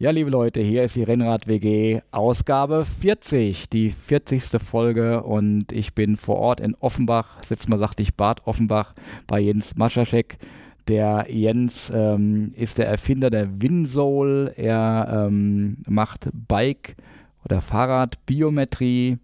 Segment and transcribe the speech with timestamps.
[0.00, 4.44] Ja, liebe Leute, hier ist die Rennrad WG Ausgabe 40, die 40.
[4.62, 8.94] Folge und ich bin vor Ort in Offenbach, sitzt mal sagte ich Bad Offenbach
[9.26, 10.38] bei Jens Maschaschek.
[10.86, 14.52] Der Jens ähm, ist der Erfinder der Winsole.
[14.56, 16.94] Er ähm, macht Bike
[17.44, 19.18] oder Fahrradbiometrie,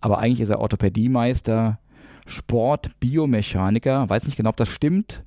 [0.00, 1.78] aber eigentlich ist er Orthopädiemeister,
[2.26, 4.08] Sportbiomechaniker.
[4.08, 5.20] Weiß nicht genau, ob das stimmt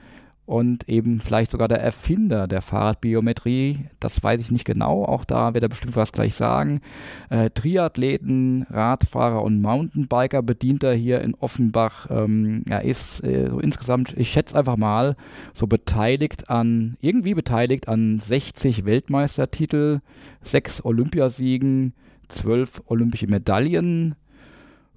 [0.49, 3.85] und eben vielleicht sogar der Erfinder der Fahrradbiometrie.
[3.99, 6.81] Das weiß ich nicht genau, auch da wird er bestimmt was gleich sagen.
[7.29, 12.07] Äh, Triathleten, Radfahrer und Mountainbiker bedient er hier in Offenbach.
[12.09, 15.15] Ähm, er ist äh, so insgesamt, ich schätze einfach mal,
[15.53, 19.99] so beteiligt an, irgendwie beteiligt an 60 Weltmeistertitel,
[20.41, 21.93] sechs Olympiasiegen,
[22.27, 24.15] zwölf olympische Medaillen,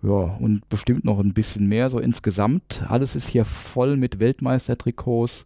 [0.03, 2.83] ja, und bestimmt noch ein bisschen mehr, so insgesamt.
[2.89, 5.45] Alles ist hier voll mit Weltmeistertrikots.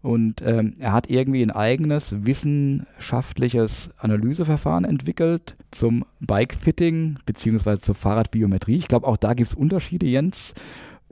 [0.00, 8.76] Und ähm, er hat irgendwie ein eigenes wissenschaftliches Analyseverfahren entwickelt zum Bikefitting beziehungsweise zur Fahrradbiometrie.
[8.76, 10.54] Ich glaube, auch da gibt es Unterschiede, Jens.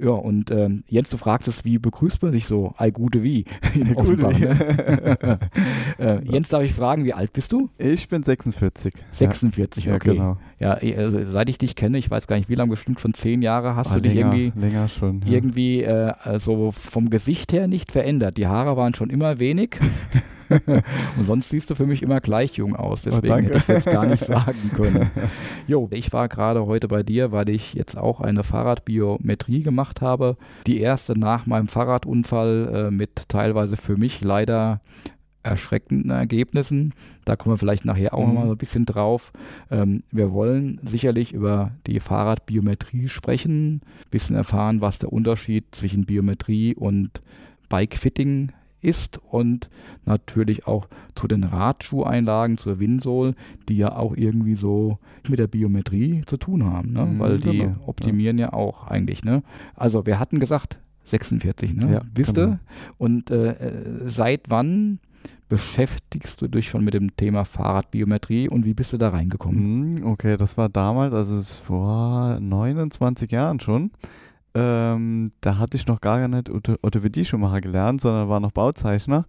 [0.03, 2.73] Ja, und ähm, Jens, du fragtest, wie begrüßt man sich so?
[2.79, 4.39] Ei gute wie in Offenbach.
[4.39, 5.39] Ne?
[5.98, 7.69] äh, Jens, darf ich fragen, wie alt bist du?
[7.77, 8.95] Ich bin 46.
[9.11, 9.95] 46, ja.
[9.95, 10.15] okay.
[10.15, 10.37] Ja, genau.
[10.59, 13.42] ja, also, seit ich dich kenne, ich weiß gar nicht, wie lange, bestimmt schon zehn
[13.42, 15.33] Jahre, hast ah, du dich länger, irgendwie, länger schon, ja.
[15.33, 18.39] irgendwie äh, so vom Gesicht her nicht verändert.
[18.39, 19.79] Die Haare waren schon immer wenig.
[21.17, 23.06] und sonst siehst du für mich immer gleich jung aus.
[23.06, 25.11] Oh, Deswegen oh, hätte ich jetzt gar nicht sagen können.
[25.67, 30.37] Jo, ich war gerade heute bei dir, weil ich jetzt auch eine Fahrradbiometrie gemacht habe.
[30.67, 34.81] Die erste nach meinem Fahrradunfall äh, mit teilweise für mich leider
[35.42, 36.92] erschreckenden Ergebnissen.
[37.25, 38.35] Da kommen wir vielleicht nachher auch mhm.
[38.35, 39.33] mal so ein bisschen drauf.
[39.70, 46.05] Ähm, wir wollen sicherlich über die Fahrradbiometrie sprechen, ein bisschen erfahren, was der Unterschied zwischen
[46.05, 47.20] Biometrie und
[47.69, 49.69] Bikefitting ist und
[50.05, 53.34] natürlich auch zu den Radschuheinlagen, zur Winsol,
[53.69, 57.06] die ja auch irgendwie so mit der Biometrie zu tun haben, ne?
[57.06, 58.47] Mhm, weil die genau, optimieren ja.
[58.47, 58.53] ja.
[58.53, 59.25] auch eigentlich.
[59.25, 59.42] Ne?
[59.75, 61.92] Also wir hatten gesagt 46, ne?
[61.92, 62.52] Ja, bist genau.
[62.52, 62.58] du?
[62.98, 63.55] Und äh,
[64.07, 65.01] seit wann
[65.51, 69.91] beschäftigst du dich schon mit dem Thema Fahrradbiometrie und wie bist du da reingekommen?
[69.91, 73.91] Mhm, okay, das war damals, also vor 29 Jahren schon.
[74.55, 79.27] Ähm, da hatte ich noch gar nicht Orthopädie-Schuhmacher gelernt, sondern war noch Bauzeichner.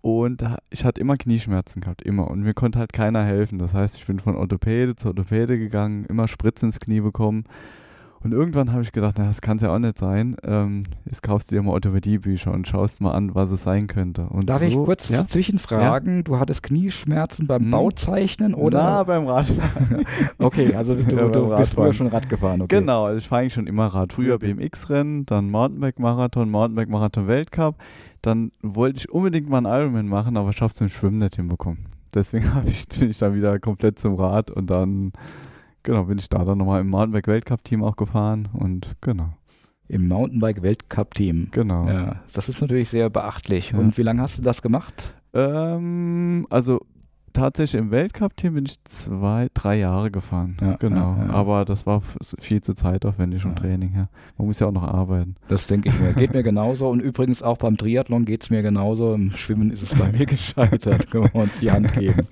[0.00, 2.28] Und ich hatte immer Knieschmerzen gehabt, immer.
[2.30, 3.58] Und mir konnte halt keiner helfen.
[3.58, 7.44] Das heißt, ich bin von Orthopäde zu Orthopäde gegangen, immer Spritzen ins Knie bekommen.
[8.20, 10.36] Und irgendwann habe ich gedacht, na, das kann es ja auch nicht sein.
[10.42, 14.22] Ähm, jetzt kaufst du dir mal Orthopädiebücher und schaust mal an, was es sein könnte.
[14.24, 15.26] Und Darf so, ich kurz ja?
[15.26, 16.16] zwischenfragen?
[16.16, 16.22] Ja?
[16.22, 17.70] Du hattest Knieschmerzen beim hm.
[17.70, 18.82] Bauzeichnen oder?
[18.82, 20.04] Na, beim Radfahren.
[20.38, 22.62] okay, also du, ja, du bist früher schon Rad gefahren.
[22.62, 22.80] Okay.
[22.80, 24.12] Genau, also ich fahre eigentlich schon immer Rad.
[24.12, 27.76] Früher BMX-Rennen, dann Mountainbike-Marathon, Mountainbike-Marathon-Weltcup.
[28.22, 31.36] Dann wollte ich unbedingt mal einen Ironman machen, aber ich habe es im Schwimmen nicht
[31.36, 31.86] hinbekommen.
[32.14, 35.12] Deswegen ich, bin ich dann wieder komplett zum Rad und dann
[35.88, 39.30] genau, bin ich da dann nochmal im Mountainbike-Weltcup-Team auch gefahren und genau.
[39.88, 41.48] Im Mountainbike-Weltcup-Team.
[41.50, 41.88] Genau.
[41.88, 43.70] Ja, das ist natürlich sehr beachtlich.
[43.70, 43.78] Ja.
[43.78, 45.14] Und wie lange hast du das gemacht?
[45.32, 46.82] Ähm, also
[47.32, 50.56] tatsächlich im Weltcup-Team bin ich zwei, drei Jahre gefahren.
[50.60, 51.16] Ja, genau.
[51.18, 51.30] Ja, ja.
[51.30, 52.02] Aber das war
[52.38, 53.92] viel zu zeitaufwendig und Training.
[53.94, 54.08] Ja.
[54.36, 55.36] Man muss ja auch noch arbeiten.
[55.48, 56.12] Das denke ich mir.
[56.12, 56.88] Geht mir genauso.
[56.88, 59.14] Und übrigens auch beim Triathlon geht es mir genauso.
[59.14, 61.10] Im Schwimmen ist es bei mir gescheitert.
[61.10, 62.26] Können wir uns die Hand geben.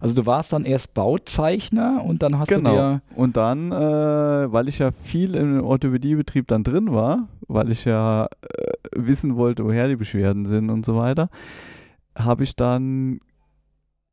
[0.00, 2.70] also du warst dann erst Bauzeichner und dann hast genau.
[2.70, 3.02] du dir...
[3.14, 8.26] Und dann, äh, weil ich ja viel im Orthopädiebetrieb dann drin war, weil ich ja
[8.26, 8.28] äh,
[8.94, 11.30] wissen wollte, woher die Beschwerden sind und so weiter,
[12.16, 13.20] habe ich dann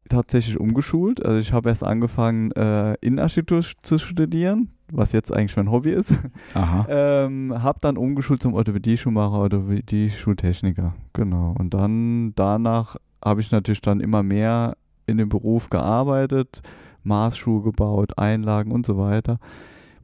[0.09, 1.25] tatsächlich umgeschult.
[1.25, 6.13] Also ich habe erst angefangen, äh, Innenarchitektur zu studieren, was jetzt eigentlich mein Hobby ist.
[6.53, 6.85] Aha.
[6.89, 10.93] ähm, habe dann umgeschult zum Orthopädie-Schuhmacher, Orthopädie-Schultechniker.
[11.13, 11.55] Genau.
[11.57, 14.77] Und dann danach habe ich natürlich dann immer mehr
[15.07, 16.61] in dem Beruf gearbeitet,
[17.03, 19.39] Maßschuhe gebaut, Einlagen und so weiter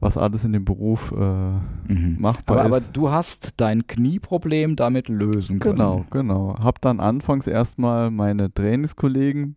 [0.02, 1.22] was alles in dem Beruf äh,
[1.92, 2.16] mhm.
[2.18, 2.84] machbar aber, ist.
[2.84, 5.76] Aber du hast dein Knieproblem damit lösen können.
[5.76, 6.56] Genau, genau.
[6.58, 9.54] Hab dann anfangs erstmal meine Trainingskollegen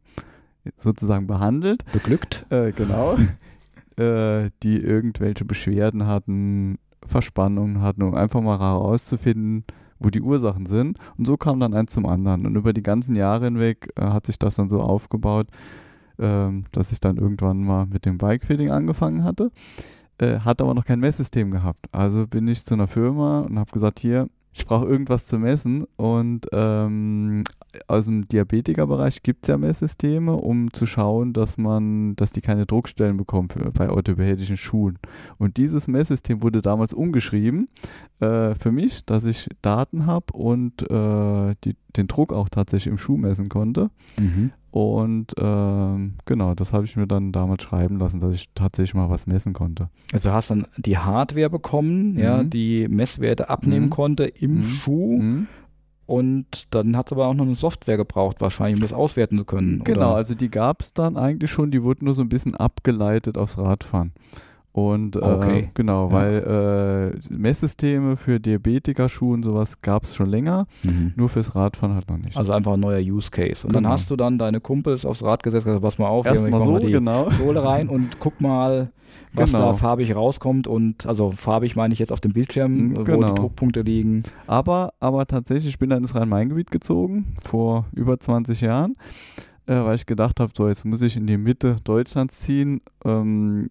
[0.77, 1.83] sozusagen behandelt.
[1.91, 2.45] Beglückt.
[2.49, 3.17] Äh, genau.
[3.97, 9.63] äh, die irgendwelche Beschwerden hatten, Verspannungen hatten, um einfach mal herauszufinden,
[9.99, 10.97] wo die Ursachen sind.
[11.17, 12.45] Und so kam dann eins zum anderen.
[12.45, 15.47] Und über die ganzen Jahre hinweg äh, hat sich das dann so aufgebaut,
[16.19, 19.51] ähm, dass ich dann irgendwann mal mit dem Bikefitting angefangen hatte.
[20.17, 21.87] Äh, hat aber noch kein Messsystem gehabt.
[21.91, 25.85] Also bin ich zu einer Firma und habe gesagt, hier, ich brauche irgendwas zu messen
[25.97, 27.43] und ähm,
[27.87, 32.65] aus dem Diabetikerbereich gibt es ja Messsysteme, um zu schauen, dass man, dass die keine
[32.65, 34.97] Druckstellen bekommen für, bei orthopädischen Schuhen.
[35.37, 37.67] Und dieses Messsystem wurde damals umgeschrieben
[38.21, 42.97] äh, für mich, dass ich Daten habe und äh, die, den Druck auch tatsächlich im
[42.97, 43.89] Schuh messen konnte.
[44.17, 44.51] Mhm.
[44.75, 49.09] Und ähm, genau, das habe ich mir dann damals schreiben lassen, dass ich tatsächlich mal
[49.09, 49.87] was messen konnte.
[50.11, 52.19] Also hast dann die Hardware bekommen, mhm.
[52.19, 53.91] ja, die Messwerte abnehmen mhm.
[53.91, 54.67] konnte im mhm.
[54.67, 55.17] Schuh.
[55.17, 55.47] Mhm.
[56.07, 59.45] Und dann hat es aber auch noch eine Software gebraucht, wahrscheinlich, um das auswerten zu
[59.45, 59.85] können.
[59.85, 60.15] Genau, oder?
[60.17, 63.57] also die gab es dann eigentlich schon, die wurden nur so ein bisschen abgeleitet aufs
[63.57, 64.11] Radfahren.
[64.75, 65.69] Und äh, okay.
[65.73, 66.13] genau, ja.
[66.13, 71.13] weil äh, Messsysteme für Diabetikerschuhe und sowas gab es schon länger, mhm.
[71.15, 72.35] nur fürs Radfahren halt noch nicht.
[72.35, 73.65] Also einfach ein neuer Use Case.
[73.65, 73.83] Und genau.
[73.83, 76.61] dann hast du dann deine Kumpels aufs Rad gesetzt, gesagt, pass mal auf, Erst mal
[76.61, 77.29] so, mal die genau.
[77.29, 78.91] Sohle rein und guck mal,
[79.31, 79.67] was genau.
[79.67, 83.29] da farbig rauskommt und also farbig meine ich jetzt auf dem Bildschirm, mhm, wo genau.
[83.29, 84.23] die Druckpunkte liegen.
[84.45, 88.97] Aber, aber tatsächlich, ich bin dann ins Rhein-Main-Gebiet gezogen, vor über 20 Jahren.
[89.67, 92.81] Äh, weil ich gedacht habe, so jetzt muss ich in die Mitte Deutschlands ziehen.
[93.03, 93.69] Ähm,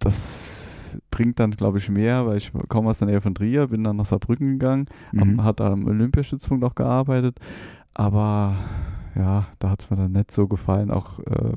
[0.00, 3.84] das bringt dann, glaube ich, mehr, weil ich komme aus der Nähe von Trier, bin
[3.84, 5.42] dann nach Saarbrücken gegangen, mhm.
[5.42, 7.38] hat am Olympiastützpunkt auch gearbeitet,
[7.94, 8.56] aber
[9.14, 11.52] ja, da hat es mir dann nicht so gefallen, auch äh,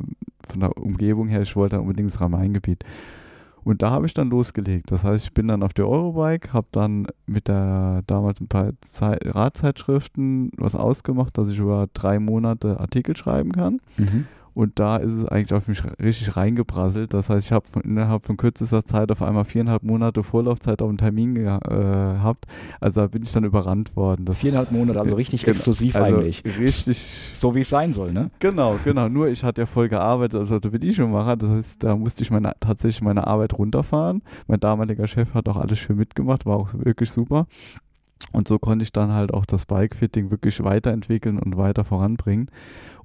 [0.47, 2.83] von der Umgebung her, ich wollte unbedingt das Rhein-Main-Gebiet.
[3.63, 4.91] Und da habe ich dann losgelegt.
[4.91, 8.71] Das heißt, ich bin dann auf der Eurobike, habe dann mit der damals ein paar
[8.81, 13.81] Zeit, Radzeitschriften was ausgemacht, dass ich über drei Monate Artikel schreiben kann.
[13.97, 14.25] Mhm.
[14.59, 17.13] Und da ist es eigentlich auf mich richtig reingeprasselt.
[17.13, 20.97] Das heißt, ich habe innerhalb von kürzester Zeit auf einmal viereinhalb Monate Vorlaufzeit auf einen
[20.97, 22.43] Termin äh, gehabt.
[22.81, 24.25] Also da bin ich dann überrannt worden.
[24.25, 26.43] Das viereinhalb Monate, also richtig genau, exklusiv also eigentlich.
[26.43, 27.31] Richtig.
[27.35, 28.31] So wie es sein soll, ne?
[28.39, 29.07] Genau, genau.
[29.07, 31.37] Nur ich hatte ja voll gearbeitet als Orthopädie-Schuhmacher.
[31.37, 34.21] Das heißt, da musste ich meine, tatsächlich meine Arbeit runterfahren.
[34.47, 37.47] Mein damaliger Chef hat auch alles schön mitgemacht, war auch wirklich super.
[38.31, 42.49] Und so konnte ich dann halt auch das Bike-Fitting wirklich weiterentwickeln und weiter voranbringen.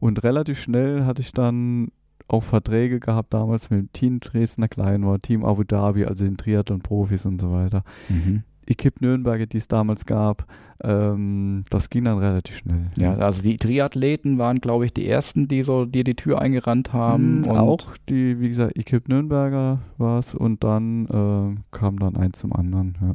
[0.01, 1.89] Und relativ schnell hatte ich dann
[2.29, 7.27] auch Verträge gehabt damals mit dem Team Dresdner Kleinwort, Team Abu Dhabi, also den Triathlon-Profis
[7.27, 7.85] und so weiter.
[8.09, 8.43] Mhm.
[8.67, 10.47] Equipe Nürnberger, die es damals gab,
[10.83, 12.91] ähm, das ging dann relativ schnell.
[12.97, 16.95] Ja, also die Triathleten waren, glaube ich, die ersten, die so dir die Tür eingerannt
[16.95, 17.41] haben.
[17.41, 22.39] Mhm, auch die, wie gesagt, Equipe Nürnberger war es und dann äh, kam dann eins
[22.39, 22.97] zum anderen.
[23.03, 23.15] Ja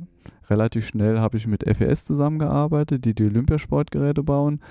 [0.50, 4.62] relativ schnell habe ich mit FES zusammengearbeitet, die die Olympiasportgeräte bauen.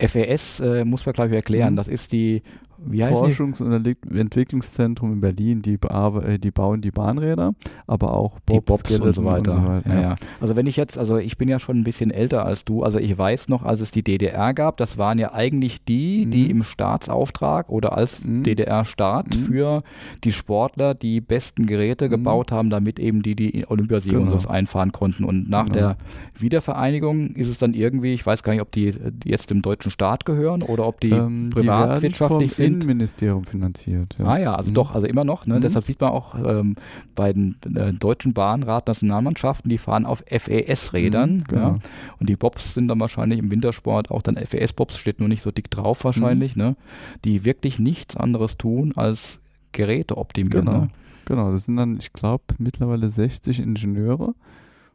[0.00, 1.74] FES äh, muss man, glaube ich, erklären.
[1.74, 1.76] Mhm.
[1.76, 2.42] Das ist die
[2.86, 7.54] wie heißt Forschungs- und Entwicklungszentrum in Berlin, die, äh, die bauen die Bahnräder,
[7.86, 9.54] aber auch Bobs, die Bobs und so weiter.
[9.54, 10.00] Und so weiter ja.
[10.00, 12.82] Ja, Also wenn ich jetzt, also ich bin ja schon ein bisschen älter als du,
[12.82, 16.30] also ich weiß noch, als es die DDR gab, das waren ja eigentlich die, mhm.
[16.30, 18.42] die im Staatsauftrag oder als mhm.
[18.42, 19.44] DDR-Staat mhm.
[19.44, 19.82] für
[20.24, 22.10] die Sportler die besten Geräte mhm.
[22.10, 24.32] gebaut haben, damit eben die die Olympiasiege genau.
[24.32, 25.24] und so einfahren konnten.
[25.24, 25.78] Und nach genau.
[25.78, 25.96] der
[26.38, 29.90] Wiedervereinigung ist es dann irgendwie, ich weiß gar nicht, ob die, die jetzt dem deutschen
[29.90, 32.69] Staat gehören oder ob die ähm, privatwirtschaftlich sind.
[32.74, 34.16] Innenministerium finanziert.
[34.18, 34.24] Ja.
[34.26, 34.74] Ah ja, also mhm.
[34.74, 35.46] doch, also immer noch.
[35.46, 35.56] Ne?
[35.56, 35.60] Mhm.
[35.60, 36.76] Deshalb sieht man auch ähm,
[37.14, 41.34] bei den äh, deutschen Bahnrad-Nationalmannschaften, die fahren auf FES-Rädern.
[41.34, 41.60] Mhm, genau.
[41.60, 41.78] ja?
[42.18, 45.50] Und die Bobs sind dann wahrscheinlich im Wintersport auch dann FES-Bobs, steht nur nicht so
[45.50, 46.62] dick drauf wahrscheinlich, mhm.
[46.62, 46.76] ne?
[47.24, 49.38] die wirklich nichts anderes tun als
[49.72, 50.66] Geräte optimieren.
[50.66, 50.88] Genau, ne?
[51.24, 51.52] genau.
[51.52, 54.34] das sind dann, ich glaube, mittlerweile 60 Ingenieure.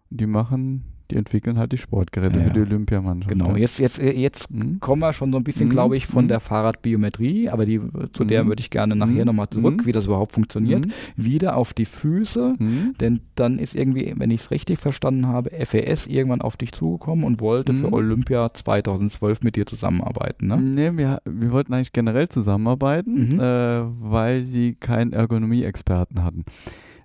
[0.10, 3.32] Die machen die entwickeln halt die Sportgeräte ja, für die Olympiamannschaft.
[3.32, 4.80] Genau, jetzt, jetzt, jetzt mhm.
[4.80, 5.72] kommen wir schon so ein bisschen, mhm.
[5.72, 6.30] glaube ich, von mhm.
[6.30, 7.80] der Fahrradbiometrie, aber die,
[8.14, 8.48] zu der mhm.
[8.48, 9.26] würde ich gerne nachher mhm.
[9.26, 9.86] nochmal zurück, mhm.
[9.86, 10.86] wie das überhaupt funktioniert,
[11.16, 12.56] wieder auf die Füße,
[13.00, 17.26] denn dann ist irgendwie, wenn ich es richtig verstanden habe, FES irgendwann auf dich zugekommen
[17.26, 20.48] und wollte für Olympia 2012 mit dir zusammenarbeiten.
[20.48, 20.58] Ne?
[20.58, 26.46] Nee, wir, wir wollten eigentlich generell zusammenarbeiten, äh, weil sie keinen Ergonomie-Experten hatten.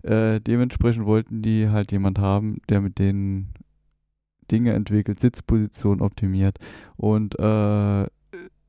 [0.02, 3.48] Äh, dementsprechend wollten die halt jemand haben, der mit denen
[4.50, 6.58] Dinge entwickelt, Sitzposition optimiert.
[6.96, 8.06] Und äh,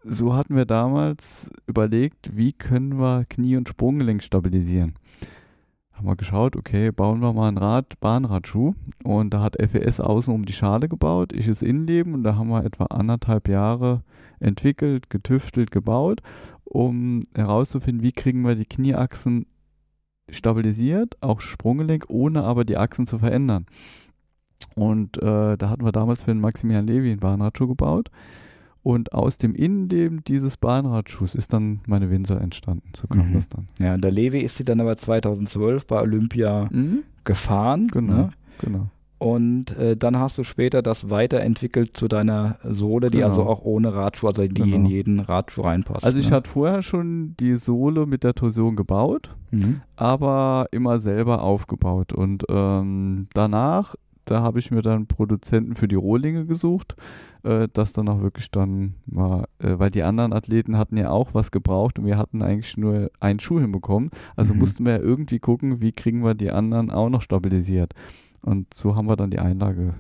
[0.03, 4.95] so hatten wir damals überlegt, wie können wir Knie- und Sprunggelenk stabilisieren.
[5.91, 8.73] Haben wir geschaut, okay, bauen wir mal ein Rad, Bahnradschuh.
[9.03, 12.49] Und da hat FES außen um die Schale gebaut, ich das Innenleben und da haben
[12.49, 14.03] wir etwa anderthalb Jahre
[14.39, 16.21] entwickelt, getüftelt, gebaut,
[16.63, 19.45] um herauszufinden, wie kriegen wir die Knieachsen
[20.29, 23.65] stabilisiert, auch Sprunggelenk, ohne aber die Achsen zu verändern.
[24.75, 28.09] Und äh, da hatten wir damals für den Maximilian Levi einen Bahnradschuh gebaut.
[28.83, 32.91] Und aus dem Innenleben dieses Bahnradschuhs ist dann meine Windsor entstanden.
[32.95, 33.33] So kam mhm.
[33.33, 33.67] das dann.
[33.79, 37.03] Ja, und der Levi ist sie dann aber 2012 bei Olympia mhm.
[37.23, 37.89] gefahren.
[37.89, 38.29] Genau, ne?
[38.59, 38.89] genau.
[39.21, 43.29] Und äh, dann hast du später das weiterentwickelt zu deiner Sohle, die genau.
[43.29, 44.77] also auch ohne Radschuh, also die genau.
[44.77, 46.03] in jeden Radschuh reinpasst.
[46.03, 46.37] Also ich ne?
[46.37, 49.81] hatte vorher schon die Sohle mit der Torsion gebaut, mhm.
[49.95, 52.13] aber immer selber aufgebaut.
[52.13, 53.93] Und ähm, danach
[54.25, 56.95] da habe ich mir dann Produzenten für die Rohlinge gesucht,
[57.43, 61.33] äh, das dann auch wirklich dann mal, äh, weil die anderen Athleten hatten ja auch
[61.33, 64.09] was gebraucht und wir hatten eigentlich nur einen Schuh hinbekommen.
[64.35, 64.59] Also mhm.
[64.59, 67.93] mussten wir ja irgendwie gucken, wie kriegen wir die anderen auch noch stabilisiert.
[68.41, 69.95] Und so haben wir dann die Einlage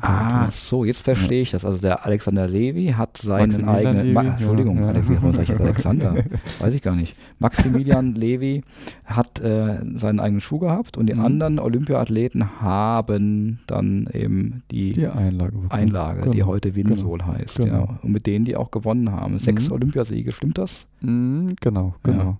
[0.00, 0.54] Ah, wird.
[0.54, 1.42] so, jetzt verstehe ja.
[1.42, 1.64] ich das.
[1.64, 5.58] Also der Alexander Levy hat seinen eigenen, Ma Entschuldigung, ja, ja.
[5.58, 6.24] Alexander?
[6.60, 7.16] Weiß ich gar nicht.
[7.38, 8.62] Maximilian Levy
[9.04, 11.24] hat äh, seinen eigenen Schuh gehabt und die mhm.
[11.24, 16.32] anderen Olympiathleten haben dann eben die, die Einlage, Einlage genau.
[16.32, 17.32] die heute Winsol genau.
[17.32, 17.58] heißt.
[17.58, 17.74] Genau.
[17.74, 17.98] Ja.
[18.02, 19.38] Und mit denen die auch gewonnen haben.
[19.38, 19.74] Sechs mhm.
[19.74, 20.86] Olympiasiege, stimmt das?
[21.00, 22.38] Mhm, genau, genau.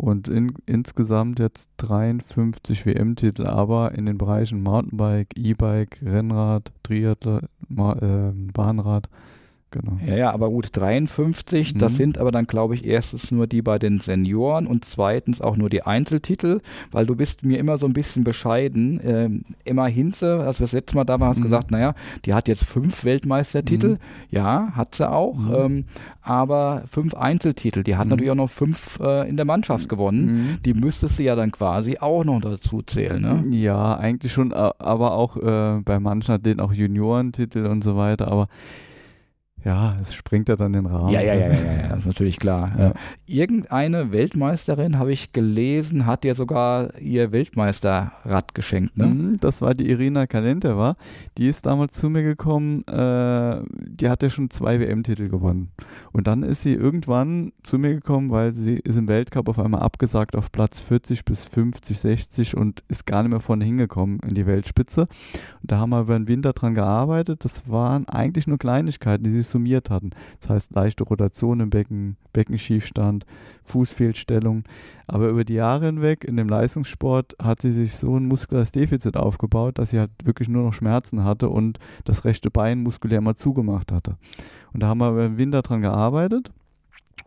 [0.00, 8.32] Und in, insgesamt jetzt 53 WM-Titel, aber in den Bereichen Mountainbike, E-Bike, Rennrad, Triathlon, äh,
[8.54, 9.10] Bahnrad
[9.72, 9.98] Genau.
[10.04, 11.78] Ja, ja, aber gut, 53, mhm.
[11.78, 15.56] das sind aber dann, glaube ich, erstens nur die bei den Senioren und zweitens auch
[15.56, 16.60] nur die Einzeltitel,
[16.90, 19.00] weil du bist mir immer so ein bisschen bescheiden.
[19.04, 21.44] Ähm, Emma Hinze, als wir das letzte Mal da waren, hast mhm.
[21.44, 23.90] gesagt, naja, die hat jetzt fünf Weltmeistertitel.
[23.90, 23.98] Mhm.
[24.30, 25.54] Ja, hat sie auch, mhm.
[25.54, 25.84] ähm,
[26.22, 27.84] aber fünf Einzeltitel.
[27.84, 28.10] Die hat mhm.
[28.10, 30.26] natürlich auch noch fünf äh, in der Mannschaft gewonnen.
[30.26, 30.62] Mhm.
[30.64, 33.44] Die müsstest du ja dann quasi auch noch dazu zählen, ne?
[33.50, 38.26] Ja, eigentlich schon, aber auch äh, bei manchen hat den auch Juniorentitel und so weiter,
[38.26, 38.48] aber
[39.64, 41.10] ja, es springt ja dann den Rahmen.
[41.10, 42.72] Ja, ja, ja, ja, ja, das ist natürlich klar.
[42.78, 42.92] Ja.
[43.26, 49.06] Irgendeine Weltmeisterin, habe ich gelesen, hat dir sogar ihr Weltmeisterrad geschenkt, ne?
[49.06, 50.96] Mhm, das war die Irina Kalenteva.
[51.36, 55.70] Die ist damals zu mir gekommen, äh, die hat ja schon zwei WM-Titel gewonnen.
[56.12, 59.82] Und dann ist sie irgendwann zu mir gekommen, weil sie ist im Weltcup auf einmal
[59.82, 64.34] abgesagt auf Platz 40 bis 50, 60 und ist gar nicht mehr vorne hingekommen in
[64.34, 65.02] die Weltspitze.
[65.02, 67.44] Und da haben wir über den Winter dran gearbeitet.
[67.44, 70.10] Das waren eigentlich nur Kleinigkeiten, die sie summiert hatten.
[70.40, 73.26] Das heißt leichte Rotation im Becken, Beckenschiefstand,
[73.64, 74.64] Fußfehlstellung.
[75.06, 79.16] Aber über die Jahre hinweg in dem Leistungssport hat sie sich so ein muskuläres Defizit
[79.16, 83.34] aufgebaut, dass sie halt wirklich nur noch Schmerzen hatte und das rechte Bein muskulär mal
[83.34, 84.16] zugemacht hatte.
[84.72, 86.50] Und da haben wir im Winter dran gearbeitet.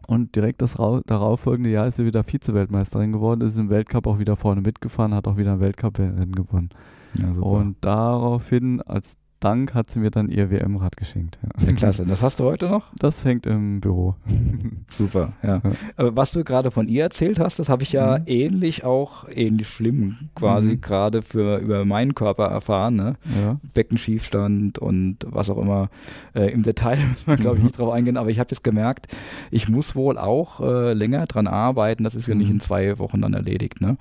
[0.07, 0.73] Und direkt das
[1.05, 5.13] darauf folgende Jahr ist sie wieder Vize-Weltmeisterin geworden, ist im Weltcup auch wieder vorne mitgefahren,
[5.13, 6.69] hat auch wieder ein Weltcup-Rennen gewonnen.
[7.17, 11.37] Ja, und daraufhin, als Dank hat sie mir dann ihr WM-Rad geschenkt.
[11.43, 11.67] Ja.
[11.67, 11.73] ja.
[11.73, 12.05] klasse.
[12.05, 12.85] Das hast du heute noch?
[12.97, 14.15] Das hängt im Büro.
[14.87, 15.61] Super, ja.
[15.63, 15.71] ja.
[15.97, 18.23] Aber was du gerade von ihr erzählt hast, das habe ich ja mhm.
[18.27, 20.81] ähnlich auch, ähnlich schlimm quasi mhm.
[20.81, 22.95] gerade für über meinen Körper erfahren.
[22.95, 23.15] Ne?
[23.43, 23.59] Ja.
[23.73, 25.89] Beckenschiefstand und was auch immer.
[26.33, 29.07] Äh, Im Detail muss man, glaube ich, nicht drauf eingehen, aber ich habe jetzt gemerkt,
[29.51, 32.03] ich muss wohl auch äh, länger dran arbeiten.
[32.03, 32.55] Das ist ja nicht mhm.
[32.55, 33.81] in zwei Wochen dann erledigt.
[33.81, 33.97] Ne?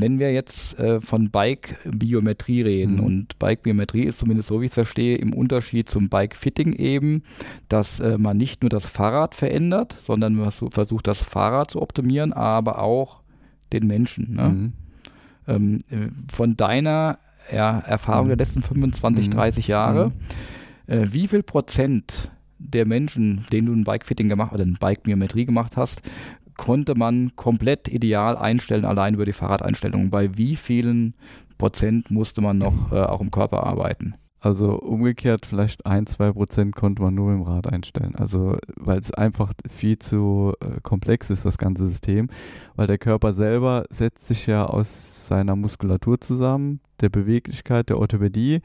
[0.00, 3.04] Wenn wir jetzt äh, von Bike-Biometrie reden, mhm.
[3.04, 7.22] und Bike-Biometrie ist zumindest so, wie ich es verstehe, im Unterschied zum Bike-Fitting eben,
[7.68, 12.32] dass äh, man nicht nur das Fahrrad verändert, sondern man versucht, das Fahrrad zu optimieren,
[12.32, 13.22] aber auch
[13.72, 14.34] den Menschen.
[14.34, 14.48] Ne?
[14.48, 14.72] Mhm.
[15.48, 17.18] Ähm, äh, von deiner
[17.52, 18.30] ja, Erfahrung mhm.
[18.30, 19.70] der letzten 25, 30 mhm.
[19.70, 20.12] Jahre,
[20.86, 20.92] mhm.
[20.92, 25.76] äh, wie viel Prozent der Menschen, denen du ein Bike-Fitting gemacht oder eine Bike-Biometrie gemacht
[25.76, 26.02] hast,
[26.56, 30.10] konnte man komplett ideal einstellen, allein über die Fahrradeinstellungen.
[30.10, 31.14] Bei wie vielen
[31.58, 34.14] Prozent musste man noch äh, auch im Körper arbeiten?
[34.42, 38.16] Also umgekehrt, vielleicht ein, zwei Prozent konnte man nur im Rad einstellen.
[38.16, 42.28] Also weil es einfach viel zu äh, komplex ist, das ganze System.
[42.74, 48.62] Weil der Körper selber setzt sich ja aus seiner Muskulatur zusammen, der Beweglichkeit, der Orthopädie.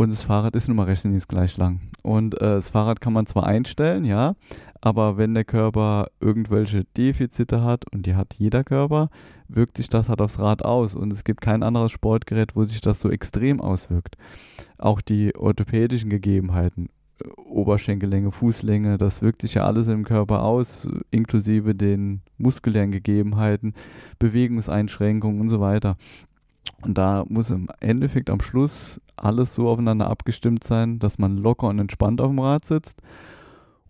[0.00, 1.82] Und das Fahrrad ist nun mal recht nicht gleich lang.
[2.00, 4.32] Und äh, das Fahrrad kann man zwar einstellen, ja,
[4.80, 9.10] aber wenn der Körper irgendwelche Defizite hat, und die hat jeder Körper,
[9.46, 10.94] wirkt sich das halt aufs Rad aus.
[10.94, 14.16] Und es gibt kein anderes Sportgerät, wo sich das so extrem auswirkt.
[14.78, 16.88] Auch die orthopädischen Gegebenheiten,
[17.22, 23.74] äh, Oberschenkellänge, Fußlänge, das wirkt sich ja alles im Körper aus, inklusive den muskulären Gegebenheiten,
[24.18, 25.98] Bewegungseinschränkungen und so weiter.
[26.84, 31.68] Und da muss im Endeffekt am Schluss alles so aufeinander abgestimmt sein, dass man locker
[31.68, 33.02] und entspannt auf dem Rad sitzt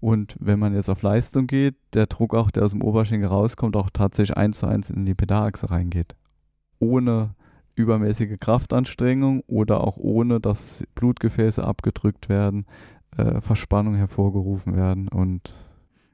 [0.01, 3.77] und wenn man jetzt auf Leistung geht, der Druck auch, der aus dem Oberschenkel rauskommt,
[3.77, 6.17] auch tatsächlich eins zu eins in die Pedalachse reingeht.
[6.79, 7.35] Ohne
[7.75, 12.67] übermäßige Kraftanstrengung oder auch ohne, dass Blutgefäße abgedrückt werden,
[13.17, 15.55] äh, Verspannung hervorgerufen werden und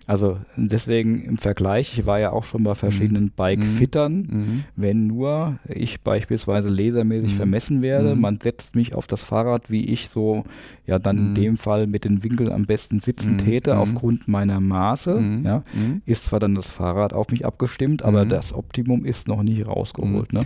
[0.06, 3.32] also deswegen im Vergleich, ich war ja auch schon bei verschiedenen mhm.
[3.34, 4.64] Bike-Fittern, mhm.
[4.76, 7.36] wenn nur ich beispielsweise lasermäßig mhm.
[7.36, 8.20] vermessen werde, mhm.
[8.20, 10.44] man setzt mich auf das Fahrrad, wie ich so
[10.86, 11.34] ja dann in mhm.
[11.34, 13.38] dem Fall mit den Winkeln am besten sitzen mhm.
[13.38, 15.62] täte, aufgrund meiner Maße, ja,
[16.04, 20.32] ist zwar dann das Fahrrad auf mich abgestimmt, aber das Optimum ist noch nicht rausgeholt.
[20.32, 20.42] Ne?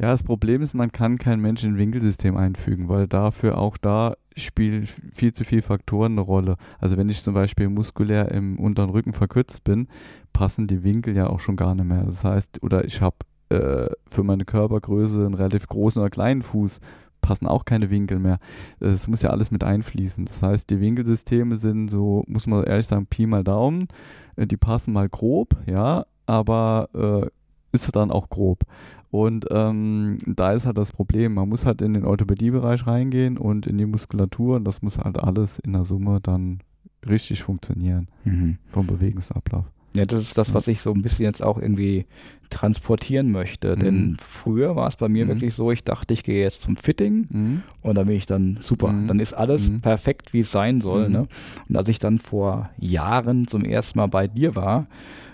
[0.00, 4.14] Ja, das Problem ist, man kann kein Mensch in Winkelsystem einfügen, weil dafür auch da
[4.44, 6.56] spielen viel zu viele Faktoren eine Rolle.
[6.78, 9.88] Also wenn ich zum Beispiel muskulär im unteren Rücken verkürzt bin,
[10.32, 12.04] passen die Winkel ja auch schon gar nicht mehr.
[12.04, 13.16] Das heißt, oder ich habe
[13.50, 16.80] äh, für meine Körpergröße einen relativ großen oder kleinen Fuß,
[17.20, 18.38] passen auch keine Winkel mehr.
[18.78, 20.24] Das muss ja alles mit einfließen.
[20.24, 23.88] Das heißt, die Winkelsysteme sind so, muss man ehrlich sagen, Pi mal Daumen.
[24.36, 27.26] Äh, die passen mal grob, ja, aber äh,
[27.72, 28.64] ist dann auch grob.
[29.10, 33.66] Und ähm, da ist halt das Problem, man muss halt in den Orthopädiebereich reingehen und
[33.66, 36.60] in die Muskulatur und das muss halt alles in der Summe dann
[37.08, 38.58] richtig funktionieren mhm.
[38.68, 39.64] vom Bewegungsablauf.
[39.96, 42.06] Ja, das ist das, was ich so ein bisschen jetzt auch irgendwie
[42.50, 43.76] transportieren möchte.
[43.76, 43.80] Mhm.
[43.80, 45.30] Denn früher war es bei mir mhm.
[45.30, 47.62] wirklich so, ich dachte, ich gehe jetzt zum Fitting mhm.
[47.82, 48.88] und dann bin ich dann super.
[48.88, 49.06] Mhm.
[49.08, 49.80] Dann ist alles mhm.
[49.80, 51.08] perfekt, wie es sein soll.
[51.08, 51.12] Mhm.
[51.12, 51.28] Ne?
[51.68, 54.86] Und als ich dann vor Jahren zum ersten Mal bei dir war,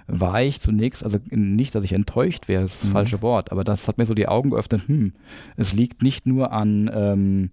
[0.09, 3.65] war ich zunächst, also nicht, dass ich enttäuscht wäre, das ist das falsche Wort, aber
[3.65, 5.13] das hat mir so die Augen geöffnet, hm,
[5.57, 7.51] es liegt nicht nur an ähm,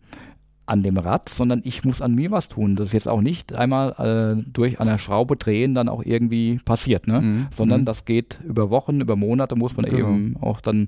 [0.65, 2.75] an dem Rad, sondern ich muss an mir was tun.
[2.75, 6.60] Das ist jetzt auch nicht einmal äh, durch an der Schraube drehen dann auch irgendwie
[6.63, 7.22] passiert, ne?
[7.22, 7.48] Mhm.
[7.53, 7.86] sondern mhm.
[7.86, 9.98] das geht über Wochen, über Monate muss man genau.
[10.00, 10.88] eben auch dann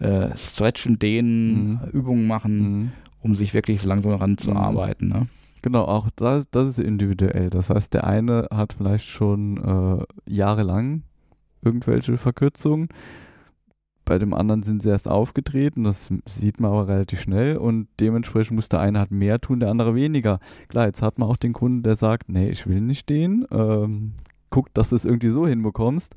[0.00, 1.80] äh, stretchen, dehnen, mhm.
[1.92, 2.92] Übungen machen, mhm.
[3.20, 5.08] um sich wirklich so langsam ranzuarbeiten.
[5.08, 5.28] Ne?
[5.62, 7.48] Genau, auch das, das ist individuell.
[7.48, 9.58] Das heißt, der eine hat vielleicht schon
[9.98, 11.02] äh, jahrelang
[11.62, 12.88] irgendwelche Verkürzungen
[14.12, 18.56] bei dem anderen sind sie erst aufgetreten, das sieht man aber relativ schnell und dementsprechend
[18.56, 20.38] muss der eine halt mehr tun, der andere weniger.
[20.68, 24.12] Klar, jetzt hat man auch den Kunden, der sagt, nee, ich will nicht stehen, ähm,
[24.50, 26.14] guck, dass du es irgendwie so hinbekommst.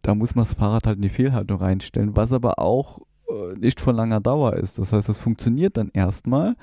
[0.00, 3.78] Da muss man das Fahrrad halt in die Fehlhaltung reinstellen, was aber auch äh, nicht
[3.78, 4.78] von langer Dauer ist.
[4.78, 6.54] Das heißt, das funktioniert dann erstmal,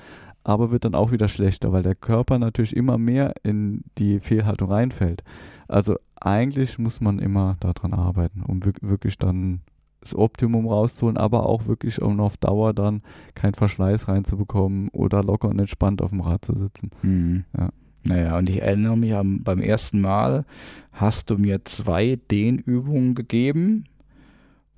[0.42, 4.68] aber wird dann auch wieder schlechter, weil der Körper natürlich immer mehr in die Fehlhaltung
[4.68, 5.22] reinfällt.
[5.68, 9.60] Also eigentlich muss man immer daran arbeiten, um wirklich dann
[10.02, 13.02] das Optimum rauszuholen, aber auch wirklich, um auf Dauer dann
[13.34, 16.90] keinen Verschleiß reinzubekommen oder locker und entspannt auf dem Rad zu sitzen.
[17.02, 17.44] Mhm.
[17.56, 17.70] Ja.
[18.04, 20.44] Naja, und ich erinnere mich beim ersten Mal
[20.92, 23.84] hast du mir zwei Dehnübungen gegeben,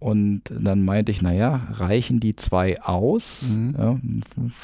[0.04, 3.40] und dann meinte ich, naja, reichen die zwei aus?
[3.48, 3.74] Mhm.
[3.78, 3.96] Ja,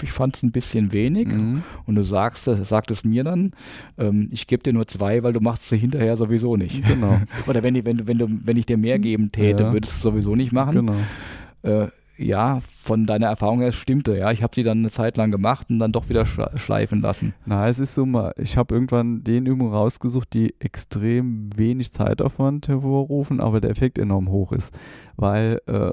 [0.02, 1.28] ich fand es ein bisschen wenig.
[1.28, 1.62] Mhm.
[1.86, 3.52] Und du sagst, sagtest mir dann,
[3.96, 6.86] ähm, ich gebe dir nur zwei, weil du machst sie hinterher sowieso nicht.
[6.86, 7.18] Genau.
[7.46, 9.72] Oder wenn, die, wenn, du, wenn, du, wenn ich dir mehr geben täte, ja.
[9.72, 10.74] würdest du es sowieso nicht machen.
[10.74, 10.96] Genau.
[11.62, 11.88] Äh,
[12.20, 14.30] ja, von deiner Erfahrung her stimmte, ja.
[14.30, 17.34] Ich habe sie dann eine Zeit lang gemacht und dann doch wieder schleifen lassen.
[17.46, 22.68] Na, es ist so mal, ich habe irgendwann den Übungen rausgesucht, die extrem wenig Zeitaufwand
[22.68, 24.76] hervorrufen, aber der Effekt enorm hoch ist.
[25.16, 25.92] Weil äh,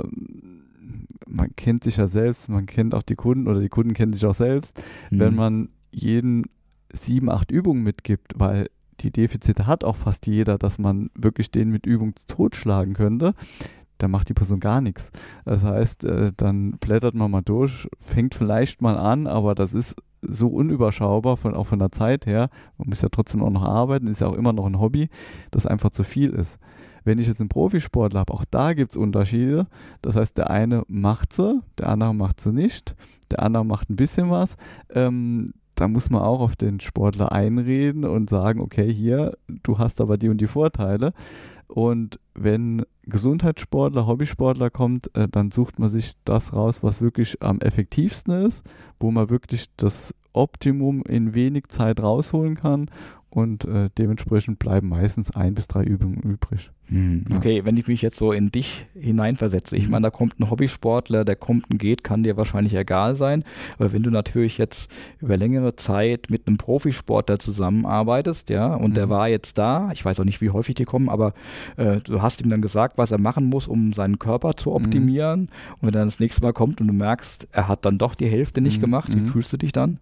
[1.26, 4.26] man kennt sich ja selbst, man kennt auch die Kunden oder die Kunden kennen sich
[4.26, 4.82] auch selbst.
[5.10, 5.20] Mhm.
[5.20, 6.46] Wenn man jeden
[6.94, 8.70] sieben, acht Übungen mitgibt, weil
[9.02, 13.34] die Defizite hat auch fast jeder, dass man wirklich den mit Übung totschlagen könnte,
[13.98, 15.12] da macht die Person gar nichts.
[15.46, 19.96] Das heißt, äh, dann blättert man mal durch, fängt vielleicht mal an, aber das ist
[20.22, 22.50] so unüberschaubar, von, auch von der Zeit her.
[22.78, 25.10] Man muss ja trotzdem auch noch arbeiten, ist ja auch immer noch ein Hobby,
[25.52, 26.60] das einfach zu viel ist.
[27.04, 29.68] Wenn ich jetzt einen Profisportler habe, auch da gibt es Unterschiede.
[30.02, 32.96] Das heißt, der eine macht sie, der andere macht sie nicht,
[33.32, 34.56] der andere macht ein bisschen was.
[34.90, 40.02] Ähm, da muss man auch auf den Sportler einreden und sagen, okay, hier, du hast
[40.02, 41.14] aber die und die Vorteile.
[41.68, 47.60] Und wenn Gesundheitssportler, Hobbysportler kommt, äh, dann sucht man sich das raus, was wirklich am
[47.60, 48.66] effektivsten ist,
[49.00, 52.90] wo man wirklich das Optimum in wenig Zeit rausholen kann
[53.38, 56.72] und äh, dementsprechend bleiben meistens ein bis drei Übungen übrig.
[56.86, 57.26] Hm.
[57.36, 59.92] Okay, wenn ich mich jetzt so in dich hineinversetze, ich mhm.
[59.92, 63.44] meine, da kommt ein Hobbysportler, der kommt und geht, kann dir wahrscheinlich egal sein,
[63.78, 68.96] aber wenn du natürlich jetzt über längere Zeit mit einem Profisportler zusammenarbeitest, ja, und mhm.
[68.96, 71.36] der war jetzt da, ich weiß auch nicht, wie häufig die kommen, aber
[71.76, 74.76] äh, du hast ihm dann gesagt, was er machen muss, um seinen Körper zu mhm.
[74.78, 75.48] optimieren mhm.
[75.74, 78.16] und wenn er dann das nächste Mal kommt und du merkst, er hat dann doch
[78.16, 78.82] die Hälfte nicht mhm.
[78.82, 79.28] gemacht, wie mhm.
[79.28, 80.00] fühlst du dich dann?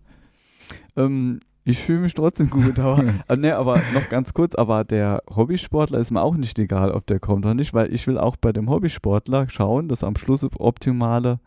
[0.96, 5.22] Ähm, ich fühle mich trotzdem gut, aber, äh, ne, aber noch ganz kurz, aber der
[5.36, 8.38] Hobbysportler ist mir auch nicht egal, ob der kommt oder nicht, weil ich will auch
[8.38, 11.40] bei dem Hobbysportler schauen, dass am Schluss optimale